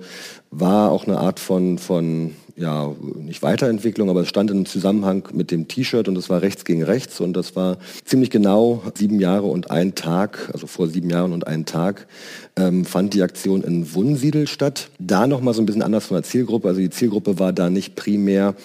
war 0.51 0.91
auch 0.91 1.07
eine 1.07 1.17
Art 1.17 1.39
von, 1.39 1.79
von 1.79 2.35
ja, 2.57 2.91
nicht 3.19 3.43
Weiterentwicklung, 3.43 4.09
aber 4.09 4.21
es 4.21 4.29
stand 4.29 4.49
im 4.49 4.65
Zusammenhang 4.65 5.29
mit 5.31 5.51
dem 5.51 5.67
T-Shirt 5.67 6.07
und 6.07 6.17
es 6.17 6.27
war 6.27 6.41
rechts 6.41 6.65
gegen 6.65 6.83
rechts 6.83 7.21
und 7.21 7.33
das 7.33 7.55
war 7.55 7.77
ziemlich 8.03 8.31
genau 8.31 8.81
sieben 8.95 9.19
Jahre 9.19 9.45
und 9.45 9.69
ein 9.69 9.93
Tag, 9.93 10.49
also 10.51 10.65
vor 10.65 10.87
sieben 10.87 11.11
Jahren 11.11 11.33
und 11.33 11.45
einen 11.45 11.65
Tag, 11.65 12.07
ähm, 12.55 12.83
fand 12.83 13.13
die 13.13 13.21
Aktion 13.21 13.63
in 13.63 13.93
Wunsiedel 13.93 14.47
statt. 14.47 14.89
Da 14.97 15.27
nochmal 15.27 15.53
so 15.53 15.61
ein 15.61 15.67
bisschen 15.67 15.83
anders 15.83 16.07
von 16.07 16.15
der 16.15 16.23
Zielgruppe. 16.23 16.67
Also 16.67 16.81
die 16.81 16.89
Zielgruppe 16.89 17.37
war 17.37 17.53
da 17.53 17.69
nicht 17.69 17.95
primär 17.95 18.55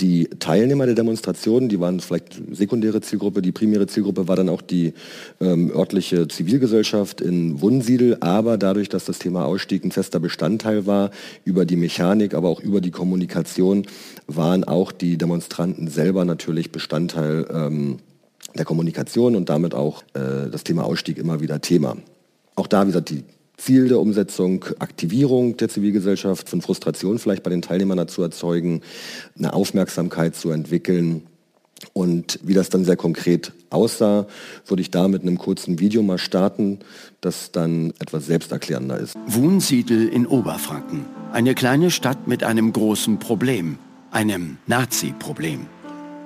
die 0.00 0.28
Teilnehmer 0.38 0.86
der 0.86 0.94
Demonstrationen, 0.94 1.68
die 1.68 1.78
waren 1.78 2.00
vielleicht 2.00 2.40
sekundäre 2.50 3.00
Zielgruppe, 3.00 3.42
die 3.42 3.52
primäre 3.52 3.86
Zielgruppe 3.86 4.26
war 4.26 4.36
dann 4.36 4.48
auch 4.48 4.62
die 4.62 4.94
ähm, 5.40 5.70
örtliche 5.70 6.28
Zivilgesellschaft 6.28 7.20
in 7.20 7.60
Wunsiedel, 7.60 8.16
aber 8.20 8.58
dadurch, 8.58 8.88
dass 8.88 9.04
das 9.04 9.18
Thema 9.18 9.44
Ausstieg 9.44 9.84
ein 9.84 9.92
fester 9.92 10.18
Bestandteil 10.18 10.86
war, 10.86 11.10
über 11.44 11.64
die 11.64 11.76
Mechanik, 11.76 12.34
aber 12.34 12.48
auch 12.48 12.60
über 12.60 12.80
die 12.80 12.90
Kommunikation, 12.90 13.86
waren 14.26 14.64
auch 14.64 14.92
die 14.92 15.18
Demonstranten 15.18 15.88
selber 15.88 16.24
natürlich 16.24 16.72
Bestandteil 16.72 17.46
ähm, 17.52 17.98
der 18.56 18.64
Kommunikation 18.64 19.36
und 19.36 19.48
damit 19.48 19.74
auch 19.74 20.02
äh, 20.14 20.50
das 20.50 20.64
Thema 20.64 20.84
Ausstieg 20.84 21.18
immer 21.18 21.40
wieder 21.40 21.60
Thema. 21.60 21.96
Auch 22.54 22.66
da, 22.66 22.82
wie 22.82 22.88
gesagt, 22.88 23.10
die 23.10 23.24
Ziel 23.62 23.86
der 23.86 24.00
Umsetzung, 24.00 24.64
Aktivierung 24.80 25.56
der 25.56 25.68
Zivilgesellschaft, 25.68 26.48
von 26.48 26.62
Frustration 26.62 27.20
vielleicht 27.20 27.44
bei 27.44 27.50
den 27.50 27.62
Teilnehmern 27.62 27.96
dazu 27.96 28.20
erzeugen, 28.22 28.80
eine 29.38 29.52
Aufmerksamkeit 29.52 30.34
zu 30.34 30.50
entwickeln. 30.50 31.22
Und 31.92 32.40
wie 32.42 32.54
das 32.54 32.70
dann 32.70 32.84
sehr 32.84 32.96
konkret 32.96 33.52
aussah, 33.70 34.26
würde 34.66 34.82
ich 34.82 34.90
da 34.90 35.06
mit 35.06 35.22
einem 35.22 35.38
kurzen 35.38 35.78
Video 35.78 36.02
mal 36.02 36.18
starten, 36.18 36.80
das 37.20 37.52
dann 37.52 37.92
etwas 38.00 38.26
selbsterklärender 38.26 38.98
ist. 38.98 39.16
Wunsiedel 39.26 40.08
in 40.08 40.26
Oberfranken. 40.26 41.04
Eine 41.32 41.54
kleine 41.54 41.90
Stadt 41.90 42.26
mit 42.26 42.42
einem 42.42 42.72
großen 42.72 43.20
Problem. 43.20 43.78
Einem 44.10 44.58
Nazi-Problem. 44.66 45.66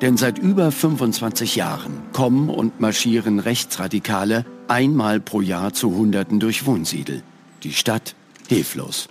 Denn 0.00 0.16
seit 0.16 0.38
über 0.38 0.70
25 0.70 1.56
Jahren 1.56 2.02
kommen 2.12 2.50
und 2.50 2.80
marschieren 2.80 3.40
Rechtsradikale 3.40 4.44
einmal 4.68 5.20
pro 5.20 5.40
Jahr 5.40 5.72
zu 5.72 5.94
Hunderten 5.94 6.40
durch 6.40 6.66
Wohnsiedel. 6.66 7.22
Die 7.62 7.72
Stadt 7.72 8.14
hilflos. 8.48 9.09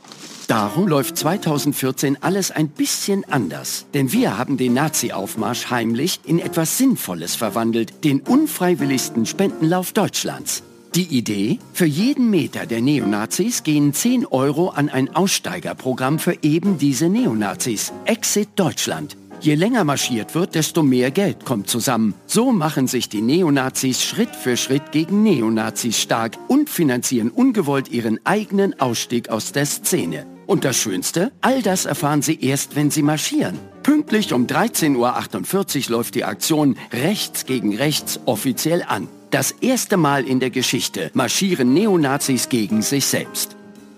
Darum 0.47 0.87
läuft 0.87 1.17
2014 1.17 2.21
alles 2.21 2.51
ein 2.51 2.67
bisschen 2.67 3.25
anders. 3.31 3.87
Denn 3.95 4.11
wir 4.11 4.37
haben 4.37 4.57
den 4.57 4.73
Nazi-Aufmarsch 4.73 5.71
heimlich 5.71 6.19
in 6.23 6.37
etwas 6.37 6.77
Sinnvolles 6.77 7.35
verwandelt, 7.35 8.03
den 8.03 8.21
unfreiwilligsten 8.21 9.25
Spendenlauf 9.25 9.91
Deutschlands. 9.91 10.61
Die 10.93 11.17
Idee? 11.17 11.59
Für 11.73 11.85
jeden 11.85 12.29
Meter 12.29 12.65
der 12.65 12.79
Neonazis 12.79 13.63
gehen 13.63 13.93
10 13.93 14.27
Euro 14.27 14.69
an 14.69 14.87
ein 14.87 15.13
Aussteigerprogramm 15.13 16.19
für 16.19 16.37
eben 16.41 16.77
diese 16.77 17.09
Neonazis. 17.09 17.91
Exit 18.05 18.49
Deutschland. 18.55 19.17
Je 19.45 19.53
länger 19.53 19.83
marschiert 19.83 20.33
wird, 20.33 20.55
desto 20.55 20.81
mehr 20.81 21.11
Geld 21.11 21.45
kommt 21.45 21.69
zusammen. 21.69 22.15
So 22.25 22.51
machen 22.51 22.87
sich 22.87 23.09
die 23.09 23.21
Neonazis 23.21 24.01
Schritt 24.01 24.35
für 24.35 24.57
Schritt 24.57 24.91
gegen 24.91 25.21
Neonazis 25.21 26.01
stark 26.01 26.35
und 26.47 26.67
finanzieren 26.67 27.29
ungewollt 27.29 27.89
ihren 27.89 28.19
eigenen 28.25 28.79
Ausstieg 28.79 29.29
aus 29.29 29.51
der 29.51 29.67
Szene. 29.67 30.25
Und 30.47 30.65
das 30.65 30.77
Schönste? 30.77 31.31
All 31.41 31.61
das 31.61 31.85
erfahren 31.85 32.23
sie 32.23 32.41
erst, 32.41 32.75
wenn 32.75 32.89
sie 32.89 33.03
marschieren. 33.03 33.59
Pünktlich 33.83 34.33
um 34.33 34.47
13.48 34.47 35.91
Uhr 35.91 35.97
läuft 35.97 36.15
die 36.15 36.23
Aktion 36.23 36.75
Rechts 36.91 37.45
gegen 37.45 37.75
Rechts 37.77 38.19
offiziell 38.25 38.81
an. 38.81 39.07
Das 39.29 39.51
erste 39.61 39.97
Mal 39.97 40.25
in 40.25 40.39
der 40.39 40.49
Geschichte 40.49 41.11
marschieren 41.13 41.71
Neonazis 41.71 42.49
gegen 42.49 42.81
sich 42.81 43.05
selbst. 43.05 43.55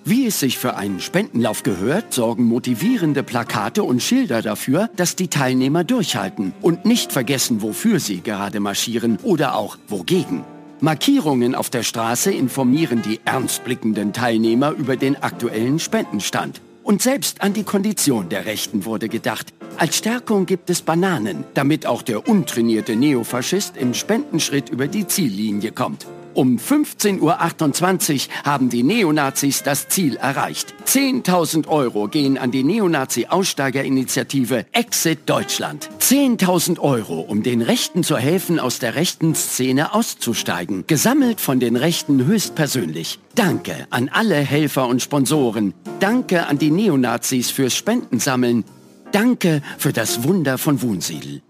Wie 0.09 0.25
es 0.25 0.39
sich 0.39 0.57
für 0.57 0.77
einen 0.77 1.01
Spendenlauf 1.01 1.63
gehört, 1.63 2.13
sorgen 2.13 2.45
motivierende 2.45 3.23
Plakate 3.23 3.83
und 3.83 4.01
Schilder 4.01 4.41
dafür, 4.41 4.89
dass 4.95 5.17
die 5.17 5.27
Teilnehmer 5.27 5.83
durchhalten 5.83 6.53
und 6.61 6.85
nicht 6.85 7.11
vergessen, 7.11 7.61
wofür 7.61 7.99
sie 7.99 8.21
gerade 8.21 8.61
marschieren 8.61 9.17
oder 9.23 9.55
auch 9.55 9.77
wogegen. 9.89 10.45
Markierungen 10.79 11.55
auf 11.55 11.69
der 11.69 11.83
Straße 11.83 12.31
informieren 12.31 13.01
die 13.01 13.19
ernstblickenden 13.25 14.13
Teilnehmer 14.13 14.71
über 14.71 14.95
den 14.95 15.21
aktuellen 15.21 15.77
Spendenstand. 15.77 16.61
Und 16.83 17.01
selbst 17.01 17.41
an 17.41 17.51
die 17.51 17.63
Kondition 17.63 18.29
der 18.29 18.45
Rechten 18.45 18.85
wurde 18.85 19.09
gedacht. 19.09 19.53
Als 19.75 19.97
Stärkung 19.97 20.45
gibt 20.45 20.69
es 20.69 20.83
Bananen, 20.83 21.43
damit 21.53 21.85
auch 21.85 22.01
der 22.01 22.29
untrainierte 22.29 22.95
Neofaschist 22.95 23.75
im 23.75 23.93
Spendenschritt 23.93 24.69
über 24.69 24.87
die 24.87 25.05
Ziellinie 25.05 25.73
kommt. 25.73 26.07
Um 26.37 26.57
15.28 26.57 28.27
Uhr 28.27 28.33
haben 28.43 28.69
die 28.69 28.83
Neonazis 28.83 29.63
das 29.63 29.87
Ziel 29.87 30.17
erreicht. 30.17 30.75
10.000 30.85 31.67
Euro 31.67 32.09
gehen 32.09 32.37
an 32.37 32.51
die 32.51 32.63
Neonazi-Aussteigerinitiative 32.63 34.67
Exit 34.71 35.21
Deutschland. 35.25 35.89
10.000 35.99 36.77
Euro, 36.77 37.21
um 37.21 37.41
den 37.41 37.63
Rechten 37.63 38.03
zu 38.03 38.17
helfen, 38.17 38.59
aus 38.59 38.77
der 38.77 38.93
rechten 38.93 39.33
Szene 39.33 39.95
auszusteigen. 39.95 40.83
Gesammelt 40.85 41.41
von 41.41 41.59
den 41.59 41.75
Rechten 41.75 42.27
höchstpersönlich. 42.27 43.17
Danke 43.33 43.87
an 43.89 44.07
alle 44.07 44.35
Helfer 44.35 44.87
und 44.87 45.01
Sponsoren. 45.01 45.73
Danke 45.99 46.45
an 46.45 46.59
die 46.59 46.69
Neonazis 46.69 47.49
fürs 47.49 47.75
Spendensammeln. 47.75 48.63
Danke 49.11 49.63
für 49.79 49.91
das 49.91 50.23
Wunder 50.23 50.59
von 50.59 50.83
Wunsiedel. 50.83 51.41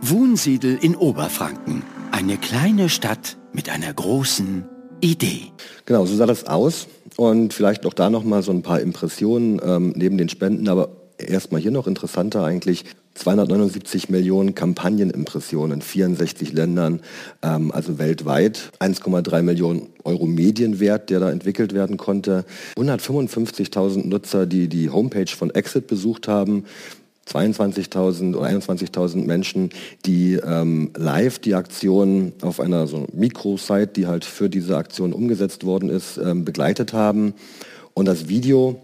Wunsiedel 0.00 0.78
in 0.80 0.94
Oberfranken. 0.94 1.82
Eine 2.12 2.36
kleine 2.36 2.88
Stadt 2.88 3.36
mit 3.52 3.68
einer 3.68 3.92
großen 3.92 4.64
Idee. 5.00 5.52
Genau, 5.86 6.06
so 6.06 6.14
sah 6.14 6.26
das 6.26 6.46
aus. 6.46 6.86
Und 7.16 7.52
vielleicht 7.52 7.84
auch 7.84 7.94
da 7.94 8.08
nochmal 8.08 8.42
so 8.42 8.52
ein 8.52 8.62
paar 8.62 8.80
Impressionen 8.80 9.60
ähm, 9.62 9.92
neben 9.96 10.16
den 10.16 10.28
Spenden, 10.28 10.68
aber 10.68 10.90
erstmal 11.18 11.60
hier 11.60 11.72
noch 11.72 11.88
interessanter 11.88 12.44
eigentlich. 12.44 12.84
279 13.14 14.08
Millionen 14.08 14.54
Kampagnenimpressionen 14.54 15.78
in 15.78 15.82
64 15.82 16.52
Ländern, 16.52 17.00
ähm, 17.42 17.72
also 17.72 17.98
weltweit. 17.98 18.70
1,3 18.78 19.42
Millionen 19.42 19.88
Euro 20.04 20.26
Medienwert, 20.26 21.10
der 21.10 21.18
da 21.18 21.30
entwickelt 21.30 21.74
werden 21.74 21.96
konnte. 21.96 22.44
155.000 22.76 24.06
Nutzer, 24.06 24.46
die 24.46 24.68
die 24.68 24.90
Homepage 24.90 25.26
von 25.26 25.50
Exit 25.50 25.88
besucht 25.88 26.28
haben. 26.28 26.64
22.000 27.28 28.34
oder 28.34 28.48
21.000 28.48 29.24
Menschen, 29.26 29.70
die 30.06 30.34
ähm, 30.34 30.90
live 30.96 31.38
die 31.38 31.54
Aktion 31.54 32.32
auf 32.42 32.60
einer 32.60 32.86
so 32.86 33.06
Mikrosite, 33.12 33.88
die 33.88 34.06
halt 34.06 34.24
für 34.24 34.48
diese 34.48 34.76
Aktion 34.76 35.12
umgesetzt 35.12 35.64
worden 35.64 35.90
ist, 35.90 36.18
ähm, 36.18 36.44
begleitet 36.44 36.92
haben. 36.92 37.34
Und 37.94 38.06
das 38.06 38.28
Video, 38.28 38.80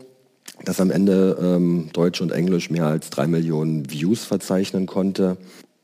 das 0.65 0.81
am 0.81 0.91
Ende 0.91 1.39
ähm, 1.41 1.89
Deutsch 1.93 2.21
und 2.21 2.33
Englisch 2.33 2.71
mehr 2.71 2.87
als 2.87 3.11
drei 3.11 3.27
Millionen 3.27 3.91
Views 3.91 4.25
verzeichnen 4.25 4.87
konnte. 4.87 5.37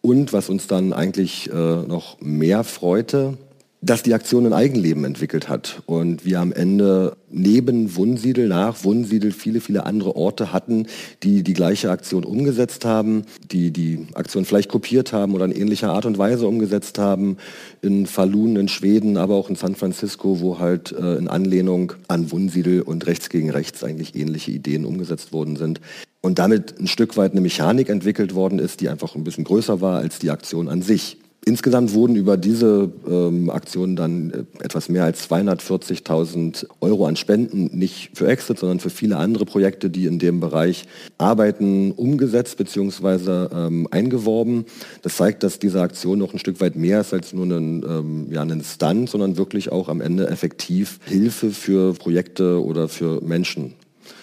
Und 0.03 0.33
was 0.33 0.49
uns 0.49 0.67
dann 0.67 0.93
eigentlich 0.93 1.51
äh, 1.53 1.55
noch 1.55 2.21
mehr 2.21 2.65
freute, 2.65 3.37
dass 3.83 4.03
die 4.03 4.13
Aktion 4.13 4.45
ein 4.45 4.53
Eigenleben 4.53 5.05
entwickelt 5.05 5.49
hat 5.49 5.83
und 5.87 6.25
wir 6.25 6.41
am 6.41 6.53
Ende 6.53 7.17
neben 7.31 7.97
Wunsiedel, 7.97 8.49
nach 8.49 8.85
Wunsiedel 8.85 9.33
viele, 9.33 9.61
viele 9.61 9.87
andere 9.87 10.17
Orte 10.17 10.53
hatten, 10.53 10.87
die 11.23 11.43
die 11.43 11.55
gleiche 11.55 11.91
Aktion 11.91 12.25
umgesetzt 12.25 12.85
haben, 12.85 13.25
die 13.51 13.71
die 13.71 14.07
Aktion 14.15 14.45
vielleicht 14.45 14.69
kopiert 14.69 15.13
haben 15.13 15.35
oder 15.35 15.47
in 15.47 15.53
ähnlicher 15.53 15.93
Art 15.93 16.05
und 16.05 16.19
Weise 16.19 16.47
umgesetzt 16.47 16.99
haben, 16.99 17.39
in 17.81 18.07
Falun 18.07 18.57
in 18.57 18.69
Schweden, 18.69 19.17
aber 19.17 19.37
auch 19.37 19.49
in 19.49 19.57
San 19.57 19.75
Francisco, 19.75 20.41
wo 20.41 20.59
halt 20.59 20.93
äh, 20.93 21.17
in 21.17 21.29
Anlehnung 21.29 21.95
an 22.09 22.31
Wunsiedel 22.31 22.83
und 22.83 23.07
Rechts 23.07 23.31
gegen 23.31 23.51
Rechts 23.51 23.83
eigentlich 23.83 24.15
ähnliche 24.15 24.51
Ideen 24.51 24.85
umgesetzt 24.85 25.33
worden 25.33 25.57
sind. 25.57 25.81
Und 26.21 26.39
damit 26.39 26.79
ein 26.79 26.87
Stück 26.87 27.17
weit 27.17 27.33
eine 27.33 27.41
Mechanik 27.41 27.89
entwickelt 27.89 28.35
worden 28.35 28.59
ist, 28.59 28.83
die 28.83 28.91
einfach 28.91 29.15
ein 29.15 29.25
bisschen 29.25 29.45
größer 29.45 29.81
war 29.81 30.01
als 30.01 30.19
die 30.19 30.31
Aktion 30.31 30.69
an 30.69 30.83
sich. 30.83 31.17
Insgesamt 31.47 31.95
wurden 31.95 32.17
über 32.17 32.37
diese 32.37 32.93
ähm, 33.09 33.49
Aktion 33.49 33.97
dann 33.97 34.31
äh, 34.31 34.65
etwas 34.65 34.91
mehr 34.91 35.05
als 35.05 35.31
240.000 35.31 36.67
Euro 36.81 37.07
an 37.07 37.17
Spenden, 37.17 37.71
nicht 37.73 38.11
für 38.13 38.29
Exit, 38.29 38.59
sondern 38.59 38.79
für 38.79 38.91
viele 38.91 39.17
andere 39.17 39.47
Projekte, 39.47 39.89
die 39.89 40.05
in 40.05 40.19
dem 40.19 40.41
Bereich 40.41 40.85
arbeiten, 41.17 41.93
umgesetzt 41.93 42.59
bzw. 42.59 43.49
Ähm, 43.55 43.89
eingeworben. 43.91 44.67
Das 45.01 45.17
zeigt, 45.17 45.43
dass 45.43 45.59
diese 45.59 45.81
Aktion 45.81 46.19
noch 46.19 46.35
ein 46.35 46.39
Stück 46.39 46.61
weit 46.61 46.77
mehr 46.77 47.01
ist 47.01 47.15
als 47.15 47.33
nur 47.33 47.47
ein, 47.47 47.85
ähm, 47.89 48.27
ja, 48.31 48.43
ein 48.43 48.63
Stunt, 48.63 49.09
sondern 49.09 49.39
wirklich 49.39 49.73
auch 49.73 49.89
am 49.89 50.03
Ende 50.03 50.29
effektiv 50.29 51.01
Hilfe 51.07 51.53
für 51.53 51.95
Projekte 51.95 52.63
oder 52.63 52.89
für 52.89 53.23
Menschen 53.23 53.73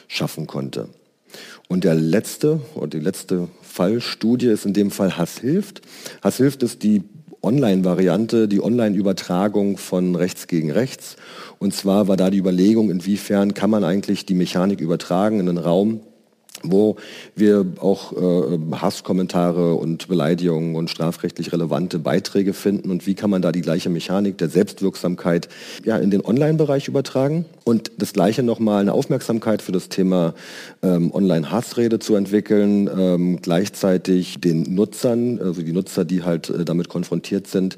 schaffen 0.07 0.45
konnte. 0.45 0.87
Und 1.67 1.83
der 1.83 1.95
letzte 1.95 2.61
oder 2.75 2.87
die 2.87 2.99
letzte 2.99 3.49
Fallstudie 3.77 4.47
ist 4.47 4.65
in 4.65 4.73
dem 4.73 4.89
Fall 4.89 5.17
Hass 5.19 5.37
hilft. 5.37 5.81
Hass 6.23 6.37
hilft 6.37 6.63
ist 6.63 6.81
die 6.81 7.03
Online-Variante, 7.43 8.47
die 8.47 8.59
Online-Übertragung 8.59 9.77
von 9.77 10.15
rechts 10.15 10.47
gegen 10.47 10.71
rechts. 10.71 11.15
Und 11.59 11.75
zwar 11.75 12.07
war 12.07 12.17
da 12.17 12.31
die 12.31 12.39
Überlegung, 12.39 12.89
inwiefern 12.89 13.53
kann 13.53 13.69
man 13.69 13.83
eigentlich 13.83 14.25
die 14.25 14.33
Mechanik 14.33 14.81
übertragen 14.81 15.39
in 15.39 15.47
einen 15.47 15.59
Raum, 15.59 16.01
wo 16.63 16.95
wir 17.35 17.65
auch 17.79 18.13
äh, 18.13 18.57
Hasskommentare 18.73 19.75
und 19.75 20.07
Beleidigungen 20.07 20.75
und 20.75 20.89
strafrechtlich 20.89 21.53
relevante 21.53 21.99
Beiträge 21.99 22.53
finden 22.53 22.91
und 22.91 23.05
wie 23.05 23.15
kann 23.15 23.29
man 23.29 23.41
da 23.41 23.51
die 23.51 23.61
gleiche 23.61 23.89
Mechanik 23.89 24.37
der 24.37 24.49
Selbstwirksamkeit 24.49 25.49
ja, 25.83 25.97
in 25.97 26.11
den 26.11 26.25
Online-Bereich 26.25 26.87
übertragen 26.87 27.45
und 27.63 27.91
das 27.97 28.13
gleiche 28.13 28.43
nochmal 28.43 28.81
eine 28.81 28.93
Aufmerksamkeit 28.93 29.61
für 29.61 29.71
das 29.71 29.89
Thema 29.89 30.33
ähm, 30.81 31.11
Online-Hassrede 31.13 31.99
zu 31.99 32.15
entwickeln, 32.15 32.89
ähm, 32.97 33.39
gleichzeitig 33.41 34.39
den 34.39 34.73
Nutzern, 34.73 35.39
also 35.39 35.61
die 35.61 35.73
Nutzer, 35.73 36.05
die 36.05 36.23
halt 36.23 36.49
äh, 36.49 36.65
damit 36.65 36.89
konfrontiert 36.89 37.47
sind, 37.47 37.77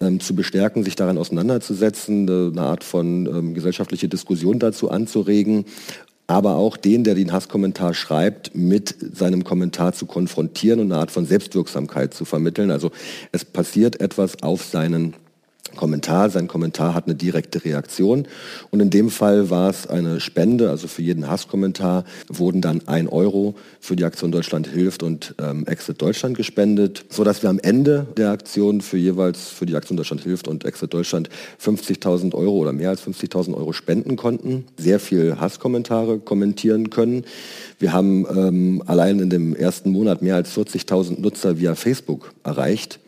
ähm, 0.00 0.20
zu 0.20 0.34
bestärken, 0.34 0.84
sich 0.84 0.96
daran 0.96 1.18
auseinanderzusetzen, 1.18 2.28
eine 2.28 2.62
Art 2.62 2.84
von 2.84 3.26
ähm, 3.26 3.54
gesellschaftliche 3.54 4.08
Diskussion 4.08 4.58
dazu 4.58 4.90
anzuregen 4.90 5.64
aber 6.30 6.54
auch 6.54 6.76
den, 6.76 7.02
der 7.02 7.16
den 7.16 7.32
Hasskommentar 7.32 7.92
schreibt, 7.92 8.54
mit 8.54 8.94
seinem 9.16 9.42
Kommentar 9.42 9.94
zu 9.94 10.06
konfrontieren 10.06 10.78
und 10.78 10.92
eine 10.92 11.00
Art 11.00 11.10
von 11.10 11.26
Selbstwirksamkeit 11.26 12.14
zu 12.14 12.24
vermitteln. 12.24 12.70
Also 12.70 12.92
es 13.32 13.44
passiert 13.44 14.00
etwas 14.00 14.40
auf 14.40 14.62
seinen 14.62 15.16
Kommentar. 15.76 16.30
Sein 16.30 16.48
Kommentar 16.48 16.94
hat 16.94 17.06
eine 17.06 17.14
direkte 17.14 17.64
Reaktion. 17.64 18.26
Und 18.70 18.80
in 18.80 18.90
dem 18.90 19.10
Fall 19.10 19.50
war 19.50 19.70
es 19.70 19.86
eine 19.86 20.20
Spende, 20.20 20.70
also 20.70 20.88
für 20.88 21.02
jeden 21.02 21.28
Hasskommentar 21.28 22.04
wurden 22.28 22.60
dann 22.60 22.82
ein 22.86 23.08
Euro 23.08 23.54
für 23.80 23.96
die 23.96 24.04
Aktion 24.04 24.32
Deutschland 24.32 24.66
hilft 24.66 25.02
und 25.02 25.34
ähm, 25.40 25.66
Exit 25.66 26.00
Deutschland 26.00 26.36
gespendet, 26.36 27.04
sodass 27.08 27.42
wir 27.42 27.50
am 27.50 27.58
Ende 27.58 28.06
der 28.16 28.30
Aktion 28.30 28.80
für 28.80 28.98
jeweils 28.98 29.48
für 29.48 29.66
die 29.66 29.76
Aktion 29.76 29.96
Deutschland 29.96 30.22
hilft 30.22 30.48
und 30.48 30.64
Exit 30.64 30.92
Deutschland 30.92 31.28
50.000 31.62 32.34
Euro 32.34 32.56
oder 32.56 32.72
mehr 32.72 32.90
als 32.90 33.02
50.000 33.06 33.54
Euro 33.54 33.72
spenden 33.72 34.16
konnten, 34.16 34.64
sehr 34.76 35.00
viel 35.00 35.40
Hasskommentare 35.40 36.18
kommentieren 36.18 36.90
können. 36.90 37.24
Wir 37.78 37.92
haben 37.92 38.26
ähm, 38.28 38.82
allein 38.86 39.18
in 39.20 39.30
dem 39.30 39.54
ersten 39.54 39.90
Monat 39.90 40.22
mehr 40.22 40.36
als 40.36 40.56
40.000 40.56 41.20
Nutzer 41.20 41.58
via 41.58 41.74
Facebook 41.74 42.32
erreicht 42.44 43.00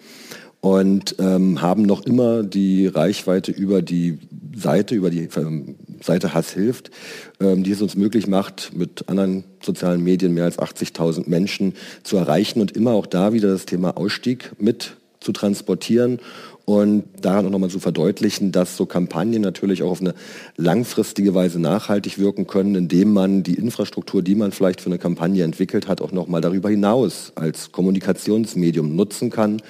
und 0.62 1.16
ähm, 1.18 1.60
haben 1.60 1.82
noch 1.82 2.06
immer 2.06 2.44
die 2.44 2.86
Reichweite 2.86 3.50
über 3.50 3.82
die 3.82 4.20
Seite, 4.54 4.94
über 4.94 5.10
die 5.10 5.28
ähm, 5.36 5.74
Seite 6.00 6.34
Hass 6.34 6.52
hilft, 6.52 6.92
ähm, 7.40 7.64
die 7.64 7.72
es 7.72 7.82
uns 7.82 7.96
möglich 7.96 8.28
macht, 8.28 8.70
mit 8.72 9.08
anderen 9.08 9.42
sozialen 9.60 10.04
Medien 10.04 10.34
mehr 10.34 10.44
als 10.44 10.60
80.000 10.60 11.28
Menschen 11.28 11.74
zu 12.04 12.16
erreichen 12.16 12.60
und 12.60 12.70
immer 12.76 12.92
auch 12.92 13.06
da 13.06 13.32
wieder 13.32 13.48
das 13.48 13.66
Thema 13.66 13.96
Ausstieg 13.96 14.52
mit 14.60 14.96
zu 15.18 15.32
transportieren 15.32 16.20
und 16.64 17.04
daran 17.20 17.46
auch 17.46 17.50
nochmal 17.50 17.70
zu 17.70 17.80
verdeutlichen, 17.80 18.52
dass 18.52 18.76
so 18.76 18.86
Kampagnen 18.86 19.42
natürlich 19.42 19.82
auch 19.82 19.90
auf 19.90 20.00
eine 20.00 20.14
langfristige 20.56 21.34
Weise 21.34 21.60
nachhaltig 21.60 22.18
wirken 22.18 22.46
können, 22.46 22.74
indem 22.76 23.12
man 23.12 23.42
die 23.42 23.54
Infrastruktur, 23.54 24.22
die 24.22 24.36
man 24.36 24.52
vielleicht 24.52 24.80
für 24.80 24.86
eine 24.86 24.98
Kampagne 24.98 25.42
entwickelt 25.42 25.88
hat, 25.88 26.00
auch 26.00 26.12
nochmal 26.12 26.40
darüber 26.40 26.70
hinaus 26.70 27.32
als 27.34 27.72
Kommunikationsmedium 27.72 28.94
nutzen 28.94 29.30
kann 29.30 29.60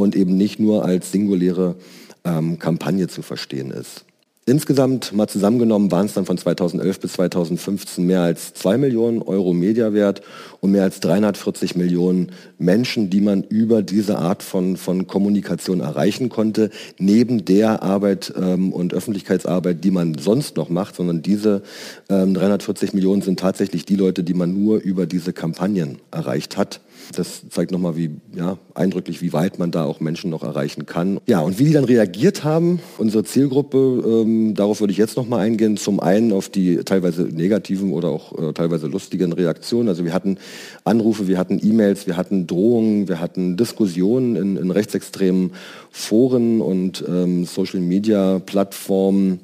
und 0.00 0.16
eben 0.16 0.36
nicht 0.36 0.58
nur 0.58 0.84
als 0.84 1.12
singuläre 1.12 1.76
ähm, 2.24 2.58
Kampagne 2.58 3.08
zu 3.08 3.22
verstehen 3.22 3.70
ist. 3.70 4.04
Insgesamt 4.46 5.12
mal 5.12 5.28
zusammengenommen 5.28 5.92
waren 5.92 6.06
es 6.06 6.14
dann 6.14 6.24
von 6.24 6.36
2011 6.36 6.98
bis 6.98 7.12
2015 7.12 8.04
mehr 8.04 8.22
als 8.22 8.52
2 8.54 8.78
Millionen 8.78 9.22
Euro 9.22 9.52
Mediawert 9.52 10.22
und 10.60 10.72
mehr 10.72 10.82
als 10.82 10.98
340 11.00 11.76
Millionen 11.76 12.32
Menschen, 12.58 13.10
die 13.10 13.20
man 13.20 13.44
über 13.44 13.82
diese 13.82 14.18
Art 14.18 14.42
von, 14.42 14.76
von 14.76 15.06
Kommunikation 15.06 15.78
erreichen 15.78 16.30
konnte, 16.30 16.70
neben 16.98 17.44
der 17.44 17.84
Arbeit 17.84 18.32
ähm, 18.36 18.72
und 18.72 18.92
Öffentlichkeitsarbeit, 18.92 19.84
die 19.84 19.92
man 19.92 20.16
sonst 20.18 20.56
noch 20.56 20.68
macht, 20.68 20.96
sondern 20.96 21.22
diese 21.22 21.62
ähm, 22.08 22.34
340 22.34 22.92
Millionen 22.92 23.22
sind 23.22 23.38
tatsächlich 23.38 23.84
die 23.84 23.96
Leute, 23.96 24.24
die 24.24 24.34
man 24.34 24.52
nur 24.52 24.80
über 24.80 25.06
diese 25.06 25.32
Kampagnen 25.32 25.98
erreicht 26.10 26.56
hat. 26.56 26.80
Das 27.14 27.42
zeigt 27.48 27.72
nochmal, 27.72 27.96
wie 27.96 28.10
ja, 28.34 28.58
eindrücklich, 28.74 29.20
wie 29.22 29.32
weit 29.32 29.58
man 29.58 29.70
da 29.70 29.84
auch 29.84 30.00
Menschen 30.00 30.30
noch 30.30 30.42
erreichen 30.42 30.86
kann. 30.86 31.20
Ja, 31.26 31.40
und 31.40 31.58
wie 31.58 31.64
die 31.64 31.72
dann 31.72 31.84
reagiert 31.84 32.44
haben, 32.44 32.80
unsere 32.98 33.24
Zielgruppe, 33.24 33.78
ähm, 33.78 34.54
darauf 34.54 34.80
würde 34.80 34.92
ich 34.92 34.98
jetzt 34.98 35.16
nochmal 35.16 35.40
eingehen. 35.40 35.76
Zum 35.76 36.00
einen 36.00 36.32
auf 36.32 36.48
die 36.48 36.76
teilweise 36.84 37.22
negativen 37.22 37.92
oder 37.92 38.08
auch 38.08 38.38
äh, 38.38 38.52
teilweise 38.52 38.86
lustigen 38.86 39.32
Reaktionen. 39.32 39.88
Also 39.88 40.04
wir 40.04 40.12
hatten 40.12 40.38
Anrufe, 40.84 41.26
wir 41.26 41.38
hatten 41.38 41.60
E-Mails, 41.62 42.06
wir 42.06 42.16
hatten 42.16 42.46
Drohungen, 42.46 43.08
wir 43.08 43.20
hatten 43.20 43.56
Diskussionen 43.56 44.36
in, 44.36 44.56
in 44.56 44.70
rechtsextremen 44.70 45.52
Foren 45.90 46.60
und 46.60 47.04
ähm, 47.08 47.44
Social-Media-Plattformen. 47.44 49.40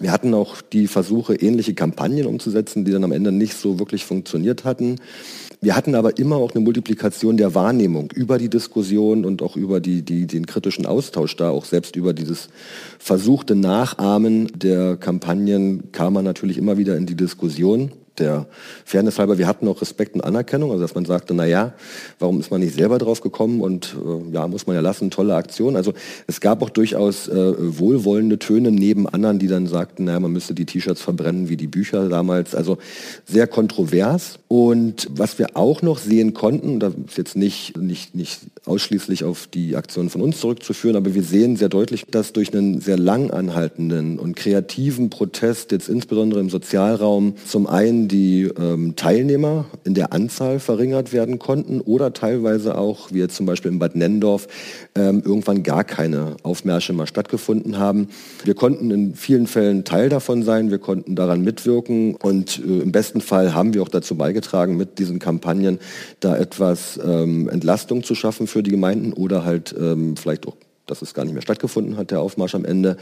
Wir 0.00 0.12
hatten 0.12 0.32
auch 0.32 0.62
die 0.62 0.86
Versuche, 0.86 1.34
ähnliche 1.34 1.74
Kampagnen 1.74 2.26
umzusetzen, 2.26 2.86
die 2.86 2.92
dann 2.92 3.04
am 3.04 3.12
Ende 3.12 3.32
nicht 3.32 3.54
so 3.54 3.78
wirklich 3.78 4.06
funktioniert 4.06 4.64
hatten. 4.64 4.96
Wir 5.62 5.76
hatten 5.76 5.94
aber 5.94 6.16
immer 6.18 6.36
auch 6.36 6.52
eine 6.54 6.64
Multiplikation 6.64 7.36
der 7.36 7.54
Wahrnehmung 7.54 8.10
über 8.14 8.38
die 8.38 8.48
Diskussion 8.48 9.26
und 9.26 9.42
auch 9.42 9.56
über 9.56 9.80
die, 9.80 10.00
die, 10.00 10.26
den 10.26 10.46
kritischen 10.46 10.86
Austausch 10.86 11.36
da, 11.36 11.50
auch 11.50 11.66
selbst 11.66 11.96
über 11.96 12.14
dieses 12.14 12.48
versuchte 12.98 13.54
Nachahmen 13.54 14.50
der 14.56 14.96
Kampagnen 14.96 15.92
kam 15.92 16.14
man 16.14 16.24
natürlich 16.24 16.56
immer 16.56 16.78
wieder 16.78 16.96
in 16.96 17.04
die 17.04 17.14
Diskussion 17.14 17.92
der 18.20 18.46
Fairness 18.84 19.18
halber, 19.18 19.38
wir 19.38 19.46
hatten 19.46 19.66
auch 19.68 19.80
Respekt 19.80 20.14
und 20.14 20.20
Anerkennung, 20.22 20.70
also 20.70 20.82
dass 20.82 20.94
man 20.94 21.04
sagte, 21.04 21.34
na 21.34 21.46
ja, 21.46 21.72
warum 22.18 22.40
ist 22.40 22.50
man 22.50 22.60
nicht 22.60 22.74
selber 22.74 22.98
drauf 22.98 23.20
gekommen 23.20 23.60
und 23.60 23.96
äh, 23.96 24.34
ja, 24.34 24.46
muss 24.46 24.66
man 24.66 24.76
ja 24.76 24.82
lassen, 24.82 25.10
tolle 25.10 25.34
Aktion. 25.34 25.76
Also 25.76 25.92
es 26.26 26.40
gab 26.40 26.62
auch 26.62 26.70
durchaus 26.70 27.28
äh, 27.28 27.54
wohlwollende 27.58 28.38
Töne 28.38 28.70
neben 28.70 29.08
anderen, 29.08 29.38
die 29.38 29.48
dann 29.48 29.66
sagten, 29.66 30.04
naja, 30.04 30.20
man 30.20 30.32
müsste 30.32 30.54
die 30.54 30.66
T-Shirts 30.66 31.00
verbrennen 31.00 31.48
wie 31.48 31.56
die 31.56 31.66
Bücher 31.66 32.08
damals. 32.08 32.54
Also 32.54 32.78
sehr 33.24 33.46
kontrovers. 33.46 34.38
Und 34.48 35.08
was 35.10 35.38
wir 35.38 35.56
auch 35.56 35.82
noch 35.82 35.98
sehen 35.98 36.34
konnten, 36.34 36.80
da 36.80 36.92
ist 37.06 37.18
jetzt 37.18 37.36
nicht, 37.36 37.76
nicht, 37.76 38.14
nicht 38.14 38.40
ausschließlich 38.66 39.24
auf 39.24 39.46
die 39.46 39.76
Aktion 39.76 40.10
von 40.10 40.20
uns 40.20 40.40
zurückzuführen, 40.40 40.96
aber 40.96 41.14
wir 41.14 41.22
sehen 41.22 41.56
sehr 41.56 41.68
deutlich, 41.68 42.04
dass 42.10 42.32
durch 42.32 42.52
einen 42.52 42.80
sehr 42.80 42.98
lang 42.98 43.30
anhaltenden 43.30 44.18
und 44.18 44.36
kreativen 44.36 45.10
Protest, 45.10 45.72
jetzt 45.72 45.88
insbesondere 45.88 46.40
im 46.40 46.50
Sozialraum, 46.50 47.34
zum 47.46 47.66
einen 47.66 48.08
die 48.10 48.42
ähm, 48.42 48.96
Teilnehmer 48.96 49.66
in 49.84 49.94
der 49.94 50.12
Anzahl 50.12 50.58
verringert 50.58 51.12
werden 51.12 51.38
konnten 51.38 51.80
oder 51.80 52.12
teilweise 52.12 52.76
auch, 52.76 53.12
wie 53.12 53.18
jetzt 53.18 53.36
zum 53.36 53.46
Beispiel 53.46 53.70
in 53.70 53.78
Bad 53.78 53.96
Nennendorf, 53.96 54.48
ähm, 54.94 55.22
irgendwann 55.24 55.62
gar 55.62 55.84
keine 55.84 56.36
Aufmärsche 56.42 56.92
mal 56.92 57.06
stattgefunden 57.06 57.78
haben. 57.78 58.08
Wir 58.44 58.54
konnten 58.54 58.90
in 58.90 59.14
vielen 59.14 59.46
Fällen 59.46 59.84
Teil 59.84 60.08
davon 60.08 60.42
sein, 60.42 60.70
wir 60.70 60.78
konnten 60.78 61.14
daran 61.14 61.42
mitwirken 61.42 62.16
und 62.16 62.58
äh, 62.58 62.80
im 62.80 62.92
besten 62.92 63.20
Fall 63.20 63.54
haben 63.54 63.74
wir 63.74 63.82
auch 63.82 63.88
dazu 63.88 64.16
beigetragen, 64.16 64.76
mit 64.76 64.98
diesen 64.98 65.18
Kampagnen 65.18 65.78
da 66.20 66.36
etwas 66.36 66.98
ähm, 67.04 67.48
Entlastung 67.48 68.02
zu 68.02 68.14
schaffen 68.14 68.46
für 68.46 68.62
die 68.62 68.70
Gemeinden 68.70 69.12
oder 69.12 69.44
halt 69.44 69.74
ähm, 69.78 70.16
vielleicht 70.16 70.46
auch 70.46 70.56
dass 70.90 71.02
es 71.02 71.14
gar 71.14 71.24
nicht 71.24 71.34
mehr 71.34 71.42
stattgefunden 71.42 71.96
hat, 71.96 72.10
der 72.10 72.20
Aufmarsch 72.20 72.54
am 72.54 72.64
Ende. 72.64 72.96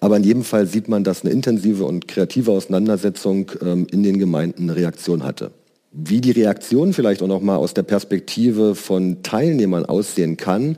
Aber 0.00 0.16
in 0.16 0.24
jedem 0.24 0.44
Fall 0.44 0.66
sieht 0.66 0.88
man, 0.88 1.04
dass 1.04 1.22
eine 1.22 1.32
intensive 1.32 1.84
und 1.84 2.08
kreative 2.08 2.50
Auseinandersetzung 2.50 3.50
ähm, 3.62 3.86
in 3.90 4.02
den 4.02 4.18
Gemeinden 4.18 4.64
eine 4.64 4.76
Reaktion 4.76 5.24
hatte. 5.24 5.52
Wie 5.90 6.20
die 6.20 6.32
Reaktion 6.32 6.92
vielleicht 6.92 7.22
auch 7.22 7.28
noch 7.28 7.40
mal 7.40 7.56
aus 7.56 7.72
der 7.72 7.82
Perspektive 7.82 8.74
von 8.74 9.22
Teilnehmern 9.22 9.86
aussehen 9.86 10.36
kann, 10.36 10.76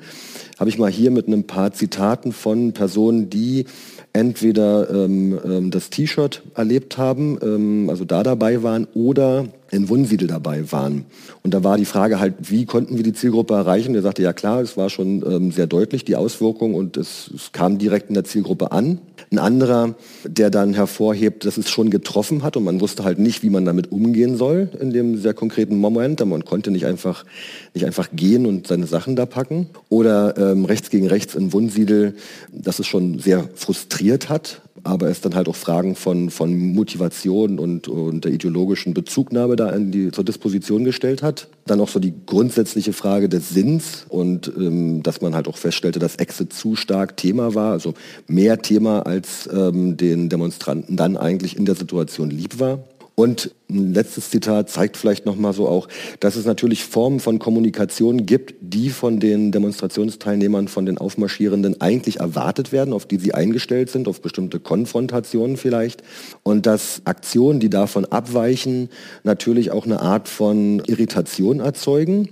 habe 0.59 0.70
ich 0.70 0.79
mal 0.79 0.90
hier 0.90 1.11
mit 1.11 1.27
ein 1.27 1.46
paar 1.46 1.73
Zitaten 1.73 2.33
von 2.33 2.73
Personen, 2.73 3.29
die 3.29 3.64
entweder 4.12 4.90
ähm, 4.90 5.38
ähm, 5.44 5.70
das 5.70 5.90
T-Shirt 5.90 6.42
erlebt 6.55 6.99
haben, 6.99 7.38
ähm, 7.42 7.88
also 7.90 8.05
da 8.05 8.23
dabei 8.23 8.62
waren, 8.62 8.87
oder 8.94 9.46
in 9.70 9.88
Wunsiedel 9.88 10.27
dabei 10.27 10.73
waren. 10.73 11.05
Und 11.42 11.55
da 11.55 11.62
war 11.62 11.77
die 11.77 11.85
Frage 11.85 12.18
halt, 12.18 12.35
wie 12.51 12.66
konnten 12.66 12.96
wir 12.96 13.05
die 13.05 13.12
Zielgruppe 13.12 13.55
erreichen? 13.55 13.94
Er 13.94 14.03
sagte, 14.03 14.23
ja 14.23 14.33
klar, 14.33 14.61
es 14.61 14.77
war 14.77 14.90
schon 14.90 15.25
ähm, 15.25 15.53
sehr 15.53 15.68
deutlich, 15.68 16.05
die 16.05 16.16
Auswirkung, 16.16 16.75
und 16.75 16.96
es, 16.96 17.31
es, 17.35 17.53
kam 17.53 17.79
direkt 17.79 18.09
in 18.09 18.14
der 18.14 18.25
Zielgruppe 18.25 18.73
an. 18.73 18.99
Ein 19.33 19.38
anderer, 19.38 19.95
der 20.25 20.51
dann 20.51 20.75
hervorhebt, 20.75 21.45
dass 21.45 21.57
es 21.57 21.71
schon 21.71 21.90
getroffen 21.90 22.43
hat 22.43 22.57
und 22.57 22.64
man 22.64 22.81
wusste 22.81 23.05
halt 23.05 23.21
nicht, 23.21 23.45
wie 23.45 23.51
man 23.51 23.64
damit 23.64 23.93
umgehen 23.93 24.37
soll 24.37 24.71
in 24.81 24.93
dem 24.93 25.19
sehr 25.19 25.35
konkreten 25.35 25.77
Moment. 25.77 26.19
Man 26.27 26.45
konnte 26.45 26.73
nicht 26.73 26.85
einfach, 26.85 27.25
nicht 27.73 27.87
einfach 27.87 28.09
gehen 28.12 28.45
und 28.45 28.66
seine 28.66 28.88
Sachen 28.88 29.14
da 29.14 29.27
packen. 29.27 29.71
Oder 29.88 30.37
ähm, 30.37 30.64
rechts 30.64 30.90
gegen 30.90 31.07
rechts 31.07 31.37
in 31.37 31.53
Wunsiedel, 31.53 32.16
dass 32.53 32.81
es 32.81 32.88
schon 32.88 33.21
sehr 33.21 33.49
frustriert 33.55 34.29
hat, 34.29 34.62
aber 34.85 35.09
es 35.09 35.21
dann 35.21 35.35
halt 35.35 35.49
auch 35.49 35.57
Fragen 35.57 35.95
von, 35.95 36.31
von 36.31 36.55
Motivation 36.55 37.59
und, 37.59 37.88
und 37.88 38.25
der 38.25 38.33
ideologischen 38.33 38.95
Bezugnahme 38.95 39.57
da 39.57 39.71
in 39.71 39.90
die, 39.93 40.11
zur 40.11 40.25
Disposition 40.25 40.85
gestellt 40.85 41.23
hat. 41.23 41.49
Dann 41.66 41.81
auch 41.81 41.88
so 41.88 42.01
die 42.01 42.14
grundsätzliche 42.27 42.93
Frage 42.93 43.29
des 43.29 43.51
Sinns 43.51 44.07
und 44.09 44.53
ähm, 44.57 45.03
dass 45.03 45.21
man 45.21 45.35
halt 45.35 45.49
auch 45.49 45.57
feststellte, 45.57 45.99
dass 45.99 46.16
Exit 46.16 46.53
zu 46.53 46.77
stark 46.77 47.16
Thema 47.16 47.55
war, 47.55 47.73
also 47.73 47.95
mehr 48.27 48.61
Thema 48.62 49.07
als 49.07 49.49
ähm, 49.53 49.97
den 49.97 50.29
Demonstranten 50.29 50.97
dann 50.97 51.16
eigentlich 51.16 51.57
in 51.57 51.64
der 51.64 51.75
Situation 51.75 52.31
lieb 52.31 52.59
war. 52.59 52.81
Und 53.20 53.54
ein 53.68 53.92
letztes 53.92 54.30
Zitat 54.30 54.70
zeigt 54.70 54.96
vielleicht 54.96 55.26
noch 55.26 55.37
mal 55.37 55.52
so 55.52 55.68
auch, 55.68 55.88
dass 56.20 56.37
es 56.37 56.46
natürlich 56.46 56.87
Formen 56.87 57.20
von 57.20 57.38
Kommunikation 57.38 58.24
gibt, 58.24 58.54
die 58.62 58.88
von 58.88 59.20
den 59.20 59.52
Demonstrationsteilnehmern, 59.52 60.68
von 60.68 60.87
den 60.87 60.96
Aufmarschierenden 60.96 61.83
eigentlich 61.83 62.20
erwartet 62.20 62.72
werden, 62.72 62.94
auf 62.94 63.04
die 63.04 63.18
sie 63.18 63.35
eingestellt 63.35 63.90
sind, 63.90 64.09
auf 64.09 64.22
bestimmte 64.22 64.59
Konfrontationen 64.59 65.59
vielleicht. 65.59 66.02
Und 66.44 66.64
dass 66.64 67.02
Aktionen, 67.04 67.61
die 67.61 67.68
davon 67.68 68.06
abweichen, 68.06 68.88
natürlich 69.22 69.70
auch 69.70 69.85
eine 69.85 70.00
Art 70.00 70.26
von 70.26 70.80
Irritation 70.87 71.61
erzeugen 71.61 72.30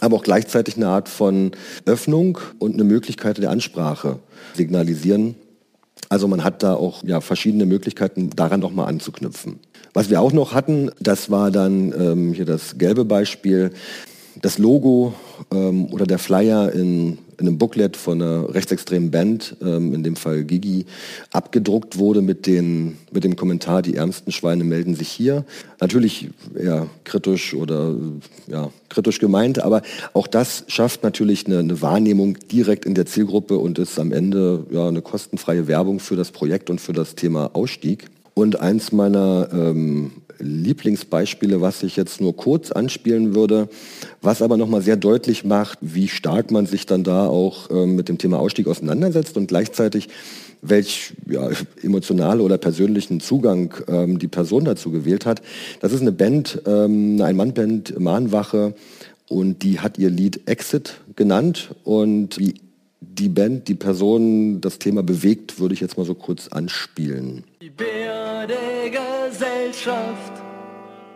aber 0.00 0.16
auch 0.16 0.22
gleichzeitig 0.22 0.76
eine 0.76 0.86
Art 0.86 1.08
von 1.08 1.50
Öffnung 1.84 2.38
und 2.60 2.74
eine 2.74 2.84
Möglichkeit 2.84 3.38
der 3.38 3.50
Ansprache 3.50 4.20
signalisieren. 4.54 5.34
Also 6.08 6.28
man 6.28 6.44
hat 6.44 6.62
da 6.62 6.74
auch 6.74 7.02
ja, 7.04 7.20
verschiedene 7.20 7.66
Möglichkeiten, 7.66 8.30
daran 8.30 8.60
noch 8.60 8.70
mal 8.70 8.86
anzuknüpfen. 8.86 9.58
Was 9.94 10.10
wir 10.10 10.20
auch 10.20 10.32
noch 10.32 10.54
hatten, 10.54 10.90
das 11.00 11.30
war 11.30 11.50
dann 11.50 11.92
ähm, 11.98 12.32
hier 12.32 12.44
das 12.44 12.78
gelbe 12.78 13.04
Beispiel, 13.04 13.70
das 14.42 14.58
Logo 14.58 15.14
ähm, 15.52 15.86
oder 15.92 16.06
der 16.06 16.18
Flyer 16.18 16.72
in, 16.72 17.18
in, 17.38 17.48
einem 17.48 17.58
Booklet 17.58 17.96
von 17.96 18.22
einer 18.22 18.54
rechtsextremen 18.54 19.10
Band, 19.10 19.56
ähm, 19.62 19.94
in 19.94 20.02
dem 20.02 20.16
Fall 20.16 20.44
Gigi, 20.44 20.86
abgedruckt 21.32 21.98
wurde 21.98 22.22
mit, 22.22 22.46
den, 22.46 22.98
mit 23.10 23.24
dem 23.24 23.36
Kommentar, 23.36 23.82
die 23.82 23.96
ärmsten 23.96 24.32
Schweine 24.32 24.64
melden 24.64 24.94
sich 24.94 25.08
hier. 25.08 25.44
Natürlich 25.80 26.30
eher 26.54 26.88
kritisch 27.04 27.54
oder 27.54 27.94
ja, 28.46 28.70
kritisch 28.88 29.18
gemeint, 29.18 29.60
aber 29.60 29.82
auch 30.12 30.26
das 30.26 30.64
schafft 30.68 31.02
natürlich 31.02 31.46
eine, 31.46 31.58
eine 31.58 31.82
Wahrnehmung 31.82 32.36
direkt 32.52 32.84
in 32.84 32.94
der 32.94 33.06
Zielgruppe 33.06 33.58
und 33.58 33.78
ist 33.78 33.98
am 33.98 34.12
Ende 34.12 34.66
ja, 34.70 34.88
eine 34.88 35.02
kostenfreie 35.02 35.66
Werbung 35.66 36.00
für 36.00 36.16
das 36.16 36.30
Projekt 36.30 36.70
und 36.70 36.80
für 36.80 36.92
das 36.92 37.14
Thema 37.14 37.50
Ausstieg. 37.54 38.08
Und 38.38 38.60
eins 38.60 38.92
meiner 38.92 39.48
ähm, 39.52 40.12
Lieblingsbeispiele, 40.38 41.60
was 41.60 41.82
ich 41.82 41.96
jetzt 41.96 42.20
nur 42.20 42.36
kurz 42.36 42.70
anspielen 42.70 43.34
würde, 43.34 43.68
was 44.22 44.42
aber 44.42 44.56
nochmal 44.56 44.80
sehr 44.80 44.94
deutlich 44.94 45.44
macht, 45.44 45.80
wie 45.80 46.06
stark 46.06 46.52
man 46.52 46.64
sich 46.64 46.86
dann 46.86 47.02
da 47.02 47.26
auch 47.26 47.68
ähm, 47.72 47.96
mit 47.96 48.08
dem 48.08 48.16
Thema 48.16 48.38
Ausstieg 48.38 48.68
auseinandersetzt 48.68 49.36
und 49.36 49.48
gleichzeitig 49.48 50.08
welch 50.62 51.14
ja, 51.28 51.50
emotionale 51.82 52.44
oder 52.44 52.58
persönlichen 52.58 53.18
Zugang 53.18 53.74
ähm, 53.88 54.20
die 54.20 54.28
Person 54.28 54.64
dazu 54.64 54.92
gewählt 54.92 55.26
hat. 55.26 55.42
Das 55.80 55.92
ist 55.92 56.02
eine 56.02 56.12
Band, 56.12 56.62
ähm, 56.64 57.14
eine 57.14 57.24
Ein-Mann-Band, 57.24 57.98
Mahnwache, 57.98 58.74
und 59.28 59.64
die 59.64 59.80
hat 59.80 59.98
ihr 59.98 60.10
Lied 60.10 60.48
Exit 60.48 61.00
genannt. 61.16 61.74
Und 61.82 62.38
wie 62.38 62.54
die 63.00 63.28
Band, 63.28 63.68
die 63.68 63.74
Person, 63.74 64.60
das 64.60 64.78
Thema 64.78 65.02
bewegt, 65.02 65.60
würde 65.60 65.74
ich 65.74 65.80
jetzt 65.80 65.96
mal 65.96 66.04
so 66.04 66.14
kurz 66.14 66.48
anspielen. 66.48 67.44
Die 67.60 67.70
Gesellschaft 68.90 70.32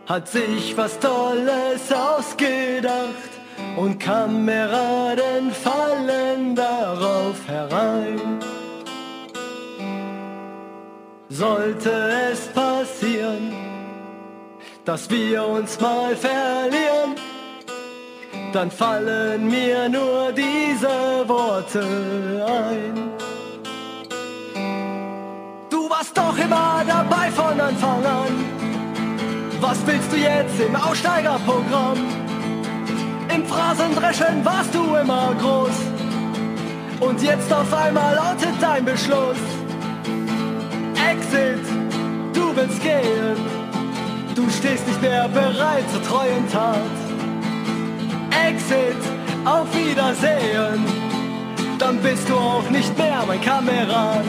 hat 0.05 0.27
sich 0.27 0.75
was 0.75 0.99
Tolles 0.99 1.91
ausgedacht 1.91 3.31
und 3.77 3.99
Kameraden 3.99 5.51
fallen 5.51 6.55
darauf 6.55 7.47
herein. 7.47 8.39
Sollte 11.29 11.91
es 12.31 12.47
passieren, 12.47 13.53
dass 14.85 15.09
wir 15.09 15.45
uns 15.47 15.79
mal 15.79 16.15
verlieren, 16.15 17.02
dann 18.53 18.69
fallen 18.69 19.47
mir 19.47 19.89
nur 19.89 20.31
diese 20.31 21.27
Worte 21.27 22.45
ein. 22.45 23.09
Du 25.71 25.89
warst 25.89 26.15
doch 26.15 26.37
immer 26.37 26.83
dabei 26.87 27.31
von 27.31 27.59
Anfang 27.59 28.05
an. 28.05 28.33
Was 29.59 29.77
willst 29.87 30.11
du 30.11 30.17
jetzt 30.17 30.59
im 30.59 30.75
Aussteigerprogramm? 30.75 31.97
Im 33.33 33.45
Phrasendreschen 33.45 34.45
warst 34.45 34.73
du 34.75 34.95
immer 34.95 35.33
groß. 35.41 35.77
Und 36.99 37.23
jetzt 37.23 37.51
auf 37.51 37.73
einmal 37.73 38.15
lautet 38.15 38.61
dein 38.61 38.85
Beschluss. 38.85 39.41
Exit, 41.09 41.65
du 42.33 42.55
willst 42.55 42.81
gehen. 42.83 43.37
Du 44.35 44.47
stehst 44.49 44.87
nicht 44.87 45.01
mehr 45.01 45.27
bereit 45.27 45.89
zur 45.91 46.03
treuen 46.03 46.47
Tat. 46.51 47.02
Exit, 48.47 48.97
auf 49.45 49.67
Wiedersehen. 49.73 50.83
Dann 51.79 51.97
bist 51.97 52.27
du 52.27 52.35
auch 52.35 52.69
nicht 52.69 52.97
mehr 52.97 53.23
mein 53.25 53.41
Kamerad. 53.41 54.25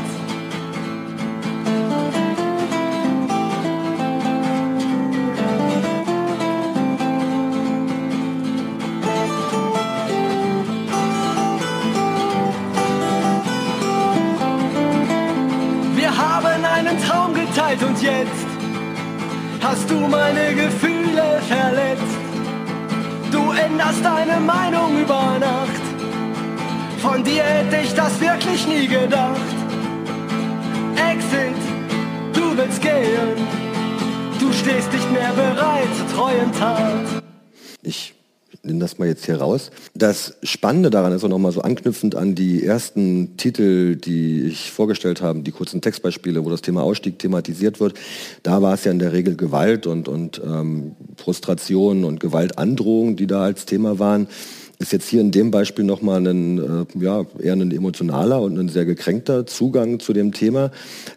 Wir 15.96 16.16
haben 16.16 16.64
einen 16.64 17.02
Traum 17.02 17.34
geteilt 17.34 17.82
und 17.82 18.00
jetzt 18.00 18.46
hast 19.60 19.90
du 19.90 19.94
meine 19.94 20.54
Gefühle 20.54 21.40
verletzt. 21.48 22.23
Du 23.44 23.50
änderst 23.52 24.02
deine 24.02 24.40
Meinung 24.40 25.02
über 25.02 25.38
Nacht. 25.38 25.84
Von 27.02 27.22
dir 27.22 27.42
hätte 27.42 27.76
ich 27.84 27.92
das 27.92 28.18
wirklich 28.18 28.66
nie 28.66 28.88
gedacht. 28.88 29.56
Exit, 30.96 31.54
du 32.32 32.56
willst 32.56 32.80
gehen. 32.80 33.36
Du 34.40 34.50
stehst 34.50 34.90
nicht 34.92 35.12
mehr 35.12 35.30
bereit 35.32 35.88
zur 35.94 36.16
treuen 36.16 36.52
Tat. 36.52 37.22
Ich 37.82 38.13
nehme 38.64 38.80
das 38.80 38.98
mal 38.98 39.08
jetzt 39.08 39.26
hier 39.26 39.36
raus. 39.36 39.70
Das 39.94 40.36
Spannende 40.42 40.90
daran 40.90 41.12
ist 41.12 41.24
auch 41.24 41.28
nochmal 41.28 41.52
so 41.52 41.62
anknüpfend 41.62 42.14
an 42.14 42.34
die 42.34 42.64
ersten 42.64 43.36
Titel, 43.36 43.96
die 43.96 44.44
ich 44.46 44.70
vorgestellt 44.70 45.22
habe, 45.22 45.40
die 45.40 45.52
kurzen 45.52 45.80
Textbeispiele, 45.80 46.44
wo 46.44 46.50
das 46.50 46.62
Thema 46.62 46.82
Ausstieg 46.82 47.18
thematisiert 47.18 47.80
wird. 47.80 47.94
Da 48.42 48.62
war 48.62 48.74
es 48.74 48.84
ja 48.84 48.92
in 48.92 48.98
der 48.98 49.12
Regel 49.12 49.36
Gewalt 49.36 49.86
und, 49.86 50.08
und 50.08 50.40
ähm, 50.44 50.96
Frustration 51.16 52.04
und 52.04 52.20
Gewaltandrohung, 52.20 53.16
die 53.16 53.26
da 53.26 53.42
als 53.42 53.66
Thema 53.66 53.98
waren. 53.98 54.28
Ist 54.84 54.92
jetzt 54.92 55.08
hier 55.08 55.22
in 55.22 55.30
dem 55.30 55.50
Beispiel 55.50 55.82
nochmal 55.82 56.26
ein, 56.26 56.58
äh, 56.58 57.02
ja, 57.02 57.24
eher 57.42 57.54
ein 57.54 57.70
emotionaler 57.70 58.42
und 58.42 58.58
ein 58.58 58.68
sehr 58.68 58.84
gekränkter 58.84 59.46
Zugang 59.46 59.98
zu 59.98 60.12
dem 60.12 60.32
Thema, 60.32 60.72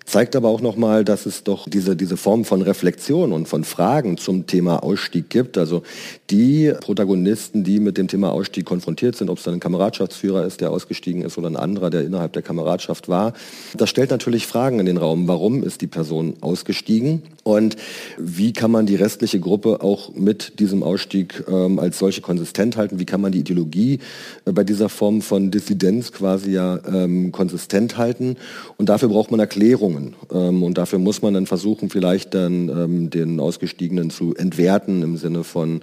zeigt 0.05 0.37
aber 0.37 0.47
auch 0.47 0.61
nochmal, 0.61 1.03
dass 1.03 1.25
es 1.25 1.43
doch 1.43 1.67
diese, 1.67 1.97
diese 1.97 2.15
Form 2.15 2.45
von 2.45 2.61
Reflexion 2.61 3.33
und 3.33 3.49
von 3.49 3.65
Fragen 3.65 4.15
zum 4.15 4.47
Thema 4.47 4.83
Ausstieg 4.83 5.29
gibt. 5.29 5.57
Also 5.57 5.83
die 6.29 6.71
Protagonisten, 6.79 7.65
die 7.65 7.81
mit 7.81 7.97
dem 7.97 8.07
Thema 8.07 8.31
Ausstieg 8.31 8.65
konfrontiert 8.65 9.17
sind, 9.17 9.29
ob 9.29 9.37
es 9.37 9.43
dann 9.43 9.55
ein 9.55 9.59
Kameradschaftsführer 9.59 10.45
ist, 10.45 10.61
der 10.61 10.71
ausgestiegen 10.71 11.23
ist 11.23 11.37
oder 11.37 11.49
ein 11.49 11.57
anderer, 11.57 11.89
der 11.89 12.05
innerhalb 12.05 12.31
der 12.31 12.43
Kameradschaft 12.43 13.09
war, 13.09 13.33
das 13.75 13.89
stellt 13.89 14.11
natürlich 14.11 14.47
Fragen 14.47 14.79
in 14.79 14.85
den 14.85 14.97
Raum. 14.97 15.27
Warum 15.27 15.61
ist 15.61 15.81
die 15.81 15.87
Person 15.87 16.35
ausgestiegen? 16.39 17.21
Und 17.43 17.75
wie 18.17 18.53
kann 18.53 18.71
man 18.71 18.85
die 18.85 18.95
restliche 18.95 19.41
Gruppe 19.41 19.81
auch 19.81 20.13
mit 20.13 20.59
diesem 20.59 20.83
Ausstieg 20.83 21.43
ähm, 21.49 21.79
als 21.79 21.99
solche 21.99 22.21
konsistent 22.21 22.77
halten? 22.77 22.99
Wie 22.99 23.05
kann 23.05 23.21
man 23.21 23.33
die 23.33 23.39
Ideologie 23.39 23.56
äh, 23.65 24.51
bei 24.51 24.63
dieser 24.63 24.89
Form 24.89 25.21
von 25.21 25.51
Dissidenz 25.51 26.11
quasi 26.11 26.51
ja 26.51 26.79
ähm, 26.87 27.31
konsistent 27.31 27.97
halten? 27.97 28.35
Und 28.77 28.89
dafür 28.89 29.09
braucht 29.09 29.31
man 29.31 29.39
Erklärungen. 29.39 30.15
Ähm, 30.31 30.63
und 30.63 30.77
dafür 30.77 30.99
muss 30.99 31.21
man 31.21 31.33
dann 31.33 31.45
versuchen, 31.45 31.89
vielleicht 31.89 32.33
dann 32.33 32.69
ähm, 32.69 33.09
den 33.09 33.39
Ausgestiegenen 33.39 34.09
zu 34.09 34.35
entwerten 34.35 35.01
im 35.01 35.17
Sinne 35.17 35.43
von, 35.43 35.81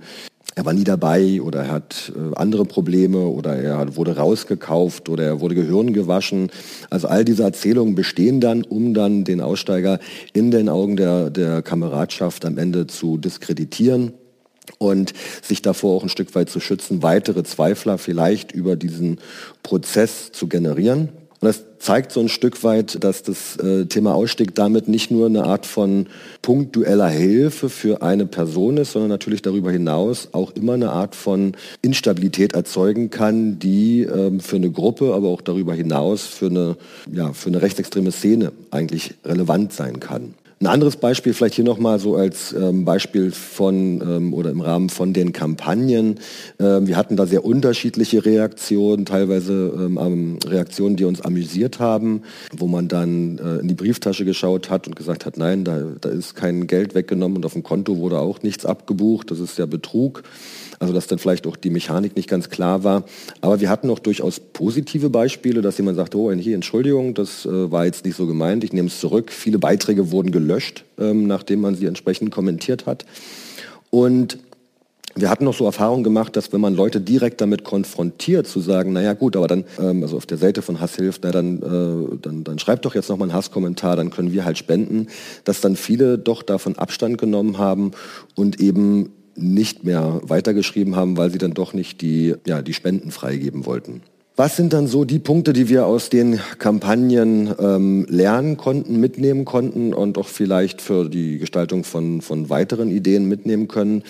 er 0.57 0.65
war 0.65 0.73
nie 0.73 0.85
dabei 0.85 1.41
oder 1.43 1.65
er 1.65 1.73
hat 1.73 2.13
äh, 2.15 2.37
andere 2.37 2.65
Probleme 2.65 3.19
oder 3.19 3.57
er 3.57 3.97
wurde 3.97 4.17
rausgekauft 4.17 5.09
oder 5.09 5.25
er 5.25 5.41
wurde 5.41 5.57
Gehirn 5.57 5.93
gewaschen. 5.93 6.51
Also 6.91 7.09
all 7.09 7.25
diese 7.25 7.43
Erzählungen 7.43 7.97
bestehen 7.97 8.41
dann, 8.41 8.63
um 8.63 8.95
dann 8.95 9.25
den 9.25 9.41
Aussteiger 9.41 9.99
in 10.33 10.53
den 10.53 10.69
Augen 10.69 10.97
der, 10.97 11.31
der 11.31 11.63
Kameradschaft 11.63 12.45
am 12.45 12.59
Ende 12.59 12.87
zu 12.87 13.19
diskreditieren 13.19 14.13
und 14.79 15.13
sich 15.43 15.63
davor 15.63 15.97
auch 15.97 16.03
ein 16.03 16.09
Stück 16.09 16.35
weit 16.35 16.51
zu 16.51 16.61
schützen, 16.61 17.03
weitere 17.03 17.43
Zweifler 17.45 17.99
vielleicht 17.99 18.53
über 18.53 18.77
diesen 18.77 19.19
Prozess 19.63 20.33
zu 20.33 20.47
generieren. 20.49 21.11
Und 21.41 21.49
das 21.49 21.65
zeigt 21.79 22.11
so 22.11 22.21
ein 22.21 22.31
Stück 22.31 22.65
weit, 22.65 23.05
dass 23.05 23.23
das 23.23 23.59
äh, 23.59 23.85
Thema 23.85 24.15
Ausstieg 24.15 24.55
damit 24.55 24.89
nicht 24.89 25.11
nur 25.11 25.27
eine 25.27 25.45
Art 25.45 25.67
von 25.67 26.07
punktueller 26.41 27.11
Hilfe 27.11 27.69
für 27.69 28.01
eine 28.01 28.25
Person 28.25 28.79
ist, 28.79 28.93
sondern 28.93 29.11
natürlich 29.11 29.43
darüber 29.43 29.71
hinaus 29.71 30.29
auch 30.33 30.53
immer 30.53 30.73
eine 30.73 30.91
Art 30.91 31.15
von 31.15 31.53
Instabilität 31.83 32.55
erzeugen 32.55 33.11
kann, 33.11 33.59
die 33.59 34.05
ähm, 34.05 34.41
für 34.41 34.57
eine 34.57 34.71
Gruppe, 34.71 35.13
aber 35.13 35.29
auch 35.29 35.43
darüber 35.43 35.75
hinaus 35.75 36.23
für 36.23 36.47
eine, 36.47 36.77
ja, 37.13 37.35
für 37.35 37.51
eine 37.51 37.61
rechtsextreme 37.61 38.13
Szene 38.13 38.53
eigentlich 38.71 39.13
relevant 39.23 39.75
sein 39.75 40.01
kann. 40.01 40.33
Ein 40.61 40.69
anderes 40.69 40.97
Beispiel 40.97 41.35
vielleicht 41.35 41.57
hier 41.57 41.65
nochmal 41.65 41.99
so 41.99 42.17
als 42.17 42.53
ähm, 42.53 42.85
Beispiel 42.85 43.33
von 43.33 44.01
ähm, 44.01 44.35
oder 44.35 44.51
im 44.51 44.61
Rahmen 44.61 44.89
von 44.89 45.13
den 45.13 45.33
Kampagnen. 45.33 46.21
Ähm, 46.61 46.87
wir 46.87 46.97
hatten 46.97 47.17
da 47.17 47.27
sehr 47.27 47.45
unterschiedliche 47.45 48.25
Reaktionen, 48.25 49.05
teilweise 49.05 49.73
ähm, 49.77 50.39
Reaktionen, 50.47 50.97
die 50.97 51.05
uns 51.05 51.21
amüsiert 51.21 51.81
haben, 51.81 52.23
wo 52.57 52.69
man 52.69 52.89
dann 52.89 53.39
äh, 53.39 53.57
in 53.59 53.69
die 53.69 53.75
Brieftasche 53.75 54.25
geschaut 54.25 54.71
hat 54.71 54.87
und 54.87 54.95
gesagt 54.95 55.27
hat, 55.27 55.37
nein, 55.37 55.65
da, 55.65 55.83
da 56.01 56.09
ist 56.09 56.37
kein 56.37 56.67
Geld 56.67 56.95
weggenommen 56.95 57.39
und 57.39 57.47
auf 57.47 57.55
dem 57.55 57.65
Konto 57.65 57.99
wurde 57.99 58.21
auch 58.21 58.43
nichts 58.43 58.65
abgebucht, 58.65 59.31
das 59.31 59.41
ist 59.41 59.59
ja 59.59 59.67
Betrug. 59.67 60.23
Also 60.85 60.95
dass 60.95 61.07
dann 61.07 61.19
vielleicht 61.19 61.47
auch 61.47 61.57
die 61.57 61.71
Mechanik 61.71 62.15
nicht 62.15 62.29
ganz 62.29 62.51
klar 62.51 62.85
war. 62.85 63.05
Aber 63.41 63.61
wir 63.61 63.71
hatten 63.71 63.91
auch 63.91 63.99
durchaus 63.99 64.39
positive 64.39 65.11
Beispiele, 65.11 65.63
dass 65.63 65.79
jemand 65.79 65.97
sagte, 65.97 66.19
oh, 66.19 66.31
hier, 66.33 66.55
Entschuldigung, 66.55 67.15
das 67.15 67.47
äh, 67.47 67.71
war 67.71 67.87
jetzt 67.87 68.05
nicht 68.05 68.17
so 68.17 68.27
gemeint, 68.27 68.65
ich 68.65 68.73
nehme 68.73 68.89
es 68.89 69.01
zurück. 69.01 69.33
Viele 69.33 69.59
Beiträge 69.59 70.11
wurden 70.11 70.31
gelöscht, 70.31 70.85
ähm, 70.99 71.27
nachdem 71.27 71.63
man 71.63 71.75
sie 71.75 71.87
entsprechend 71.87 72.31
kommentiert 72.31 72.87
hat. 72.87 73.07
Und 73.91 74.39
wir 75.17 75.31
hatten 75.31 75.45
noch 75.45 75.55
so 75.55 75.65
Erfahrungen 75.65 76.03
gemacht, 76.03 76.37
dass 76.37 76.53
wenn 76.53 76.61
man 76.61 76.75
Leute 76.75 77.01
direkt 77.01 77.41
damit 77.41 77.63
konfrontiert, 77.63 78.47
zu 78.47 78.61
sagen, 78.61 78.93
naja 78.93 79.13
gut, 79.13 79.37
aber 79.37 79.47
dann, 79.47 79.65
ähm, 79.79 80.03
also 80.03 80.17
auf 80.17 80.27
der 80.27 80.39
Seite 80.39 80.61
von 80.61 80.81
Hass 80.81 80.97
hilft, 80.97 81.23
na, 81.23 81.31
dann, 81.31 81.63
äh, 81.63 82.17
dann, 82.21 82.45
dann 82.45 82.59
schreibt 82.59 82.85
doch 82.85 82.95
jetzt 82.95 83.09
nochmal 83.09 83.29
einen 83.29 83.37
Hasskommentar, 83.37 83.97
dann 83.97 84.11
können 84.11 84.33
wir 84.33 84.45
halt 84.45 84.59
spenden, 84.59 85.07
dass 85.45 85.61
dann 85.61 85.77
viele 85.77 86.19
doch 86.19 86.43
davon 86.43 86.77
Abstand 86.77 87.19
genommen 87.19 87.59
haben 87.59 87.93
und 88.35 88.61
eben 88.61 89.13
nicht 89.37 89.85
mehr 89.85 90.21
weitergeschrieben 90.23 90.97
haben, 90.97 91.17
weil 91.17 91.31
sie 91.31 91.39
dann 91.39 91.55
doch 91.55 91.73
nicht 91.73 92.01
die, 92.01 92.35
ja, 92.47 92.63
die 92.63 92.75
Spenden 92.75 93.11
freigeben 93.11 93.67
wollten. 93.67 94.03
Was 94.37 94.57
sind 94.57 94.73
dann 94.73 94.89
so 94.89 95.05
die 95.05 95.21
Punkte, 95.21 95.53
die 95.53 95.69
wir 95.69 95.87
aus 95.87 96.11
den 96.11 96.41
Kampagnen 96.59 97.55
ähm, 97.57 98.05
lernen 98.09 98.57
konnten, 98.57 98.99
mitnehmen 98.99 99.45
konnten 99.45 99.95
und 99.95 100.19
auch 100.19 100.27
vielleicht 100.27 100.83
für 100.83 101.09
die 101.09 101.39
Gestaltung 101.39 101.85
von, 101.85 102.21
von 102.21 102.51
weiteren 102.51 102.91
Ideen 102.91 103.29
mitnehmen 103.29 103.69
können? 103.69 104.03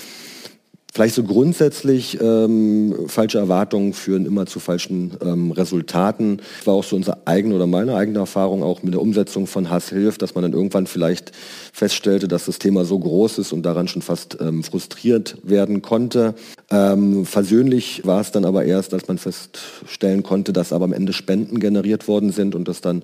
Vielleicht 0.95 1.17
so 1.17 1.25
grundsätzlich 1.25 2.21
ähm, 2.21 2.95
falsche 3.09 3.39
Erwartungen 3.39 3.95
führen 3.95 4.27
immer 4.27 4.47
zu 4.47 4.61
falschen 4.61 5.11
ähm, 5.25 5.51
Resultaten. 5.51 6.37
Das 6.59 6.69
war 6.69 6.75
auch 6.75 6.85
so 6.85 6.95
unsere 6.95 7.27
eigene 7.27 7.57
oder 7.57 7.67
meine 7.67 7.97
eigene 7.97 8.21
Erfahrung 8.21 8.63
auch 8.63 8.85
mit 8.85 8.95
der 8.95 9.03
Umsetzung 9.03 9.49
von 9.49 9.71
Hass 9.71 9.89
hilft, 9.89 10.23
dass 10.23 10.37
man 10.37 10.43
dann 10.43 10.53
irgendwann 10.53 10.87
vielleicht 10.87 11.33
feststellte, 11.73 12.29
dass 12.29 12.47
das 12.47 12.61
Thema 12.61 12.85
so 12.85 12.97
groß 12.97 13.39
ist 13.39 13.53
und 13.53 13.65
daran 13.65 13.89
schon 13.89 14.03
fast 14.03 14.39
ähm, 14.41 14.63
frustriert 14.63 15.37
werden 15.43 15.83
konnte. 15.83 16.37
Ähm, 16.71 17.27
versöhnlich 17.27 18.07
war 18.07 18.21
es 18.21 18.31
dann 18.31 18.45
aber 18.45 18.65
erst, 18.65 18.95
als 18.95 19.09
man 19.09 19.19
feststellen 19.19 20.23
konnte, 20.23 20.53
dass 20.53 20.73
aber 20.73 20.85
am 20.85 20.93
Ende 20.93 21.13
Spenden 21.13 21.59
generiert 21.59 22.07
worden 22.07 22.31
sind 22.31 22.55
und 22.55 22.69
dass 22.69 22.81
dann 22.81 23.03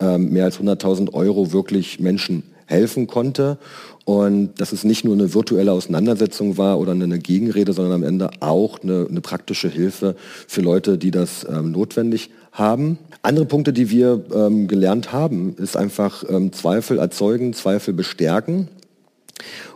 ähm, 0.00 0.34
mehr 0.34 0.44
als 0.44 0.60
100.000 0.60 1.14
Euro 1.14 1.50
wirklich 1.50 1.98
Menschen 1.98 2.42
helfen 2.72 3.06
konnte. 3.06 3.58
Und 4.04 4.60
dass 4.60 4.72
es 4.72 4.82
nicht 4.82 5.04
nur 5.04 5.14
eine 5.14 5.32
virtuelle 5.32 5.70
Auseinandersetzung 5.70 6.58
war 6.58 6.80
oder 6.80 6.92
eine 6.92 7.20
Gegenrede, 7.20 7.72
sondern 7.72 7.94
am 7.94 8.02
Ende 8.02 8.30
auch 8.40 8.82
eine, 8.82 9.06
eine 9.08 9.20
praktische 9.20 9.68
Hilfe 9.68 10.16
für 10.48 10.60
Leute, 10.60 10.98
die 10.98 11.12
das 11.12 11.46
ähm, 11.48 11.70
notwendig 11.70 12.30
haben. 12.50 12.98
Andere 13.22 13.46
Punkte, 13.46 13.72
die 13.72 13.90
wir 13.90 14.24
ähm, 14.34 14.66
gelernt 14.66 15.12
haben, 15.12 15.54
ist 15.56 15.76
einfach 15.76 16.24
ähm, 16.28 16.52
Zweifel 16.52 16.98
erzeugen, 16.98 17.52
Zweifel 17.52 17.94
bestärken 17.94 18.68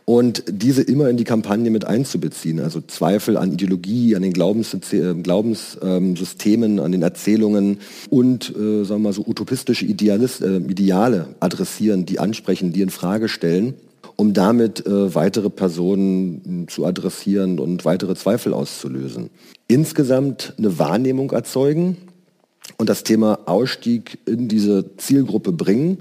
und 0.05 0.45
diese 0.49 0.83
immer 0.83 1.09
in 1.09 1.17
die 1.17 1.25
Kampagne 1.25 1.71
mit 1.71 1.85
einzubeziehen. 1.85 2.61
Also 2.61 2.81
Zweifel 2.81 3.37
an 3.37 3.53
Ideologie, 3.53 4.15
an 4.17 4.23
den 4.23 4.33
Glaubenssystemen, 4.33 5.23
Glaubenssystemen, 5.23 6.81
an 6.81 6.93
den 6.93 7.03
Erzählungen 7.03 7.79
und, 8.11 8.51
äh, 8.51 8.85
sagen 8.85 9.03
wir 9.03 9.09
mal, 9.09 9.13
so 9.13 9.25
utopistische 9.27 9.85
Idealist, 9.85 10.43
äh, 10.43 10.59
Ideale 10.59 11.29
adressieren, 11.41 12.07
die 12.07 12.19
ansprechen, 12.19 12.73
die 12.73 12.83
in 12.83 12.91
Frage 12.91 13.29
stellen 13.29 13.75
um 14.17 14.33
damit 14.33 14.87
äh, 14.87 15.15
weitere 15.15 15.51
Personen 15.51 16.67
zu 16.69 16.87
adressieren 16.87 17.59
und 17.59 17.85
weitere 17.85 18.15
Zweifel 18.15 18.55
auszulösen. 18.55 19.29
Insgesamt 19.69 20.55
eine 20.57 20.79
Wahrnehmung 20.79 21.31
erzeugen 21.33 21.99
und 22.79 22.89
das 22.89 23.05
Thema 23.05 23.41
Ausstieg 23.47 24.19
in 24.27 24.49
diese 24.49 24.97
Zielgruppe 24.97 25.53
bringen 25.53 25.99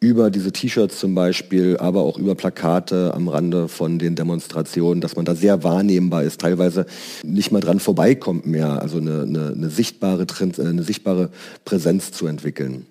über 0.00 0.30
diese 0.30 0.52
T-Shirts 0.52 0.98
zum 0.98 1.14
Beispiel, 1.14 1.78
aber 1.78 2.02
auch 2.02 2.18
über 2.18 2.34
Plakate 2.34 3.14
am 3.14 3.28
Rande 3.28 3.68
von 3.68 3.98
den 3.98 4.14
Demonstrationen, 4.14 5.00
dass 5.00 5.16
man 5.16 5.24
da 5.24 5.34
sehr 5.34 5.64
wahrnehmbar 5.64 6.24
ist, 6.24 6.40
teilweise 6.40 6.86
nicht 7.22 7.52
mal 7.52 7.60
dran 7.60 7.80
vorbeikommt 7.80 8.46
mehr, 8.46 8.82
also 8.82 8.98
eine, 8.98 9.22
eine, 9.22 9.52
eine 9.56 9.70
sichtbare, 9.70 10.24
äh, 10.24 10.66
eine 10.66 10.82
sichtbare 10.82 11.30
Präsenz 11.64 12.12
zu 12.12 12.26
entwickeln. 12.26 12.86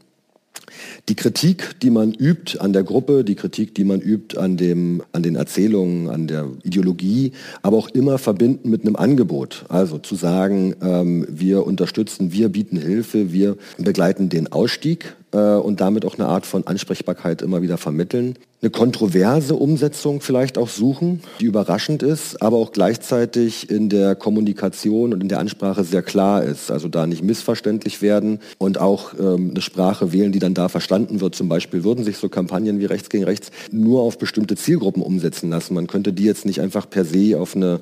Die 1.10 1.16
Kritik, 1.16 1.80
die 1.82 1.90
man 1.90 2.14
übt 2.14 2.60
an 2.60 2.74
der 2.74 2.84
Gruppe, 2.84 3.24
die 3.24 3.36
Kritik, 3.36 3.76
die 3.76 3.84
man 3.84 4.00
übt 4.00 4.38
an, 4.38 4.58
dem, 4.58 5.04
an 5.12 5.24
den 5.24 5.36
Erzählungen, 5.36 6.10
an 6.10 6.28
der 6.28 6.50
Ideologie, 6.64 7.34
aber 7.62 7.78
auch 7.78 7.90
immer 7.90 8.18
verbinden 8.18 8.70
mit 8.70 8.86
einem 8.86 8.96
Angebot. 8.96 9.66
Also 9.70 9.98
zu 9.98 10.16
sagen, 10.16 10.76
ähm, 10.82 11.26
wir 11.30 11.66
unterstützen, 11.66 12.32
wir 12.32 12.50
bieten 12.50 12.78
Hilfe, 12.78 13.34
wir 13.34 13.58
begleiten 13.78 14.30
den 14.30 14.52
Ausstieg 14.52 15.16
und 15.38 15.82
damit 15.82 16.06
auch 16.06 16.16
eine 16.16 16.28
Art 16.28 16.46
von 16.46 16.68
Ansprechbarkeit 16.68 17.42
immer 17.42 17.62
wieder 17.62 17.78
vermitteln. 17.78 18.38
Eine 18.64 18.70
kontroverse 18.70 19.56
Umsetzung 19.56 20.22
vielleicht 20.22 20.58
auch 20.58 20.70
suchen, 20.70 21.22
die 21.42 21.46
überraschend 21.46 22.02
ist, 22.02 22.42
aber 22.42 22.56
auch 22.56 22.72
gleichzeitig 22.72 23.70
in 23.70 23.90
der 23.90 24.16
Kommunikation 24.16 25.12
und 25.12 25.20
in 25.20 25.28
der 25.28 25.40
Ansprache 25.40 25.84
sehr 25.84 26.02
klar 26.02 26.44
ist. 26.44 26.72
Also 26.72 26.88
da 26.88 27.06
nicht 27.06 27.24
missverständlich 27.24 28.02
werden 28.02 28.40
und 28.60 28.80
auch 28.80 29.16
ähm, 29.20 29.50
eine 29.50 29.62
Sprache 29.62 30.14
wählen, 30.14 30.32
die 30.32 30.40
dann 30.40 30.54
da 30.54 30.70
verstanden 30.70 31.20
wird. 31.20 31.36
Zum 31.36 31.50
Beispiel 31.50 31.84
würden 31.84 32.06
sich 32.06 32.16
so 32.16 32.30
Kampagnen 32.30 32.80
wie 32.80 32.86
Rechts 32.86 33.10
gegen 33.10 33.26
Rechts 33.26 33.52
nur 33.70 34.02
auf 34.02 34.18
bestimmte 34.18 34.56
Zielgruppen 34.56 35.04
umsetzen 35.04 35.50
lassen. 35.50 35.74
Man 35.74 35.88
könnte 35.88 36.14
die 36.14 36.24
jetzt 36.24 36.46
nicht 36.46 36.62
einfach 36.62 36.90
per 36.90 37.04
se 37.04 37.38
auf 37.38 37.58
eine 37.58 37.82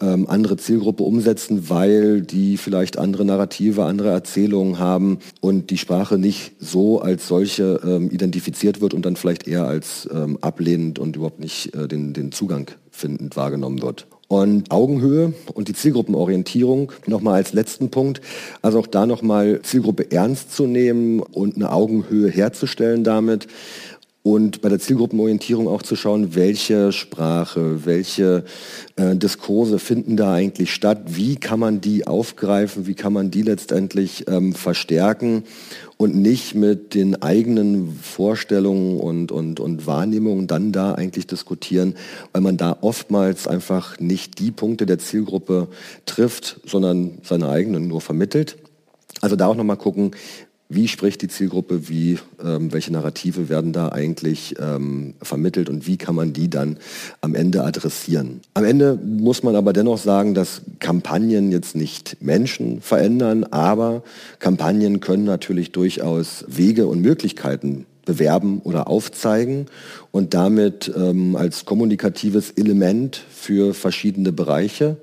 ähm, 0.00 0.28
andere 0.28 0.56
Zielgruppe 0.56 1.02
umsetzen, 1.02 1.68
weil 1.68 2.22
die 2.22 2.56
vielleicht 2.56 2.98
andere 2.98 3.24
Narrative, 3.24 3.84
andere 3.84 4.10
Erzählungen 4.10 4.78
haben 4.78 5.18
und 5.40 5.70
die 5.70 5.78
Sprache 5.78 6.18
nicht 6.18 6.52
so 6.58 7.00
als 7.00 7.28
solche 7.28 7.80
ähm, 7.84 8.10
identifiziert 8.10 8.80
wird 8.80 8.94
und 8.94 9.04
dann 9.04 9.16
vielleicht 9.16 9.48
eher 9.48 9.64
als 9.64 10.08
ähm, 10.12 10.38
ablehnend 10.40 10.98
und 10.98 11.16
überhaupt 11.16 11.40
nicht 11.40 11.74
äh, 11.74 11.88
den, 11.88 12.12
den 12.12 12.32
Zugang 12.32 12.70
findend 12.90 13.36
wahrgenommen 13.36 13.82
wird. 13.82 14.06
Und 14.28 14.70
Augenhöhe 14.70 15.32
und 15.54 15.68
die 15.68 15.72
Zielgruppenorientierung 15.72 16.92
nochmal 17.06 17.36
als 17.36 17.54
letzten 17.54 17.90
Punkt. 17.90 18.20
Also 18.60 18.78
auch 18.78 18.86
da 18.86 19.06
nochmal 19.06 19.60
Zielgruppe 19.62 20.10
ernst 20.10 20.54
zu 20.54 20.66
nehmen 20.66 21.20
und 21.20 21.56
eine 21.56 21.72
Augenhöhe 21.72 22.28
herzustellen 22.28 23.04
damit 23.04 23.46
und 24.28 24.60
bei 24.60 24.68
der 24.68 24.78
Zielgruppenorientierung 24.78 25.68
auch 25.68 25.80
zu 25.80 25.96
schauen, 25.96 26.34
welche 26.34 26.92
Sprache, 26.92 27.86
welche 27.86 28.44
äh, 28.96 29.16
Diskurse 29.16 29.78
finden 29.78 30.18
da 30.18 30.34
eigentlich 30.34 30.74
statt, 30.74 31.00
wie 31.06 31.36
kann 31.36 31.58
man 31.58 31.80
die 31.80 32.06
aufgreifen, 32.06 32.86
wie 32.86 32.92
kann 32.92 33.14
man 33.14 33.30
die 33.30 33.40
letztendlich 33.40 34.26
ähm, 34.28 34.52
verstärken? 34.52 35.44
Und 35.96 36.14
nicht 36.14 36.54
mit 36.54 36.92
den 36.92 37.22
eigenen 37.22 37.98
Vorstellungen 38.02 39.00
und, 39.00 39.32
und, 39.32 39.60
und 39.60 39.86
Wahrnehmungen 39.86 40.46
dann 40.46 40.72
da 40.72 40.92
eigentlich 40.92 41.26
diskutieren, 41.26 41.94
weil 42.32 42.42
man 42.42 42.58
da 42.58 42.76
oftmals 42.82 43.48
einfach 43.48 43.98
nicht 43.98 44.40
die 44.40 44.50
Punkte 44.50 44.84
der 44.84 44.98
Zielgruppe 44.98 45.68
trifft, 46.04 46.60
sondern 46.66 47.12
seine 47.22 47.48
eigenen 47.48 47.88
nur 47.88 48.02
vermittelt. 48.02 48.58
Also 49.22 49.36
da 49.36 49.46
auch 49.46 49.56
nochmal 49.56 49.78
gucken, 49.78 50.12
wie 50.68 50.88
spricht 50.88 51.22
die 51.22 51.28
Zielgruppe, 51.28 51.88
wie, 51.88 52.18
ähm, 52.44 52.72
welche 52.72 52.92
Narrative 52.92 53.48
werden 53.48 53.72
da 53.72 53.88
eigentlich 53.88 54.54
ähm, 54.60 55.14
vermittelt? 55.22 55.70
Und 55.70 55.86
wie 55.86 55.96
kann 55.96 56.14
man 56.14 56.32
die 56.32 56.50
dann 56.50 56.78
am 57.20 57.34
Ende 57.34 57.64
adressieren. 57.64 58.40
Am 58.54 58.64
Ende 58.64 58.98
muss 59.02 59.42
man 59.42 59.56
aber 59.56 59.72
dennoch 59.72 59.98
sagen, 59.98 60.34
dass 60.34 60.62
Kampagnen 60.78 61.52
jetzt 61.52 61.76
nicht 61.76 62.16
Menschen 62.20 62.80
verändern, 62.80 63.44
aber 63.44 64.02
Kampagnen 64.38 65.00
können 65.00 65.24
natürlich 65.24 65.72
durchaus 65.72 66.44
Wege 66.48 66.86
und 66.86 67.00
Möglichkeiten 67.00 67.86
bewerben 68.04 68.60
oder 68.64 68.88
aufzeigen 68.88 69.66
und 70.12 70.32
damit 70.32 70.90
ähm, 70.96 71.36
als 71.36 71.66
kommunikatives 71.66 72.52
Element 72.52 73.22
für 73.30 73.74
verschiedene 73.74 74.32
Bereiche 74.32 74.96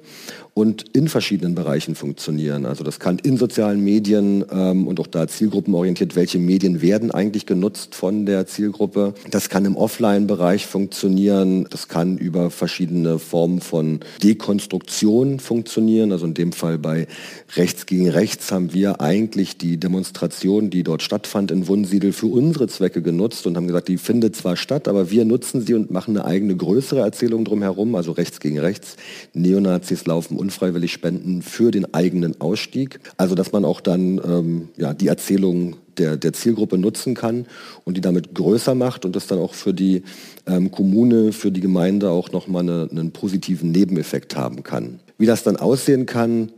und 0.58 0.86
in 0.96 1.10
verschiedenen 1.10 1.54
Bereichen 1.54 1.96
funktionieren. 1.96 2.66
Also 2.66 2.86
das 2.86 3.02
kann 3.02 3.20
in 3.20 3.36
sozialen 3.36 3.84
Medien 3.84 4.46
ähm, 4.50 4.88
und 4.88 5.02
auch 5.02 5.08
da 5.08 5.28
zielgruppenorientiert, 5.28 6.16
welche 6.16 6.40
Medien 6.40 6.82
werden 6.82 7.12
eigentlich 7.12 7.46
genutzt 7.46 7.94
von 7.94 8.26
der 8.26 8.48
Zielgruppe. 8.48 9.14
Das 9.30 9.50
kann 9.50 9.66
im 9.66 9.76
Offline-Bereich 9.76 10.66
funktionieren. 10.66 11.68
Das 11.70 11.90
kann 11.90 12.18
über 12.18 12.52
verschiedene 12.52 13.20
Formen 13.20 13.60
von 13.60 14.00
Dekonstruktion 14.24 15.42
funktionieren. 15.42 16.14
Also 16.14 16.26
in 16.26 16.34
dem 16.34 16.54
Fall 16.54 16.78
bei 16.78 17.08
Rechts 17.58 17.86
gegen 17.86 18.10
Rechts 18.10 18.50
haben 18.54 18.74
wir 18.74 19.02
eigentlich 19.02 19.58
die 19.58 19.76
Demonstration, 19.76 20.70
die 20.70 20.84
dort 20.84 21.02
stattfand 21.02 21.52
in 21.52 21.68
Wunsiedel, 21.68 22.14
für 22.14 22.28
unsere 22.28 22.70
Zwecke 22.70 23.02
genutzt 23.02 23.46
und 23.46 23.58
haben 23.58 23.68
gesagt, 23.68 23.90
die 23.90 23.98
findet 23.98 24.38
zwar 24.38 24.56
statt, 24.56 24.88
aber 24.88 25.12
wir 25.12 25.26
nutzen 25.26 25.66
sie 25.66 25.74
und 25.74 25.92
machen 25.92 26.16
eine 26.16 26.26
eigene 26.26 26.56
größere 26.56 27.02
Erzählung 27.02 27.44
drumherum, 27.44 27.96
also 27.96 28.14
Rechts 28.14 28.40
gegen 28.40 28.58
Rechts. 28.58 28.96
Neonazis 29.34 30.06
laufen 30.06 30.45
unfreiwillig 30.46 30.94
spenden 30.94 31.42
für 31.42 31.72
den 31.72 31.94
eigenen 31.94 32.40
Ausstieg. 32.40 33.00
Also 33.18 33.34
dass 33.36 33.52
man 33.52 33.66
auch 33.66 33.82
dann 33.82 34.22
ähm, 34.24 34.70
ja, 34.78 34.94
die 34.94 35.08
Erzählung 35.08 35.78
der, 35.98 36.18
der 36.18 36.34
Zielgruppe 36.34 36.78
nutzen 36.78 37.16
kann 37.16 37.48
und 37.84 37.98
die 37.98 38.02
damit 38.02 38.36
größer 38.36 38.76
macht 38.76 39.06
und 39.06 39.16
das 39.16 39.28
dann 39.28 39.40
auch 39.40 39.54
für 39.54 39.74
die 39.74 40.04
ähm, 40.46 40.70
Kommune, 40.70 41.32
für 41.32 41.52
die 41.52 41.62
Gemeinde 41.62 42.12
auch 42.12 42.32
nochmal 42.32 42.64
eine, 42.64 42.88
einen 42.92 43.12
positiven 43.12 43.72
Nebeneffekt 43.72 44.36
haben 44.36 44.62
kann. 44.62 45.00
Wie 45.18 45.26
das 45.26 45.44
dann 45.44 45.58
aussehen 45.58 46.06
kann, 46.06 46.52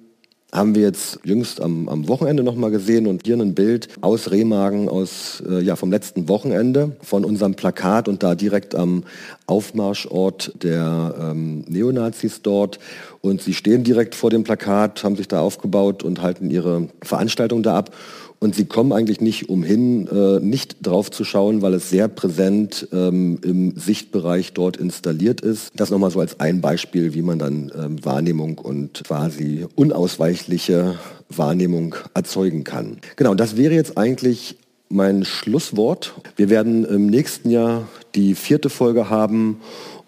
haben 0.58 0.76
wir 0.76 0.82
jetzt 0.82 1.20
jüngst 1.24 1.62
am, 1.62 1.88
am 1.88 2.08
Wochenende 2.08 2.43
nochmal 2.43 2.72
gesehen 2.72 3.08
und 3.08 3.26
hier 3.26 3.36
ein 3.36 3.53
Bild 3.53 3.88
aus 4.01 4.32
Remagen 4.32 4.89
aus, 4.89 5.41
äh, 5.47 5.62
ja, 5.62 5.76
vom 5.76 5.91
letzten 5.91 6.28
Wochenende 6.28 6.97
von 7.01 7.24
unserem 7.24 7.55
Plakat 7.55 8.08
und 8.08 8.24
da 8.24 8.36
direkt 8.36 8.76
am 8.76 9.03
Aufmarschort 9.45 10.51
der 10.64 11.16
ähm, 11.20 11.64
Neonazis 11.68 12.41
dort. 12.41 12.80
Und 13.22 13.41
sie 13.41 13.53
stehen 13.53 13.84
direkt 13.84 14.16
vor 14.16 14.30
dem 14.30 14.43
Plakat, 14.43 15.03
haben 15.03 15.16
sich 15.16 15.28
da 15.28 15.41
aufgebaut 15.41 16.03
und 16.03 16.22
halten 16.22 16.49
ihre 16.49 16.89
Veranstaltung 17.01 17.64
da 17.64 17.78
ab. 17.78 17.91
Und 18.40 18.54
sie 18.54 18.66
kommen 18.66 18.94
eigentlich 18.94 19.20
nicht 19.20 19.50
umhin, 19.50 20.08
äh, 20.08 20.40
nicht 20.40 20.78
drauf 20.86 21.10
zu 21.10 21.24
schauen, 21.24 21.62
weil 21.62 21.74
es 21.74 21.90
sehr 21.90 22.08
präsent 22.08 22.88
ähm, 22.92 23.40
im 23.44 23.76
Sichtbereich 23.76 24.54
dort 24.54 24.78
installiert 24.78 25.42
ist. 25.42 25.72
Das 25.76 25.90
nochmal 25.90 26.12
so 26.12 26.20
als 26.20 26.40
ein 26.40 26.62
Beispiel, 26.62 27.16
wie 27.16 27.24
man 27.24 27.40
dann 27.40 27.72
ähm, 27.76 28.06
Wahrnehmung 28.06 28.60
und 28.60 29.04
quasi 29.06 29.66
unausweichliche 29.76 31.00
Wahrnehmung 31.30 31.96
erzeugen 32.14 32.64
kann. 32.64 32.98
Genau, 33.16 33.34
das 33.34 33.58
wäre 33.58 33.74
jetzt 33.74 33.98
eigentlich 33.98 34.58
mein 34.90 35.26
Schlusswort. 35.26 36.14
Wir 36.36 36.50
werden 36.50 36.86
im 36.86 37.08
nächsten 37.08 37.50
Jahr 37.50 37.88
die 38.16 38.36
vierte 38.36 38.70
Folge 38.70 39.10
haben 39.10 39.60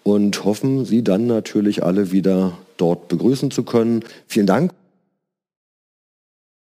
und 0.02 0.44
hoffen, 0.44 0.84
Sie 0.84 1.04
dann 1.04 1.26
natürlich 1.26 1.82
alle 1.82 2.12
wieder 2.12 2.56
dort 2.76 3.08
begrüßen 3.08 3.50
zu 3.50 3.64
können. 3.64 4.02
Vielen 4.26 4.46
Dank. 4.46 4.72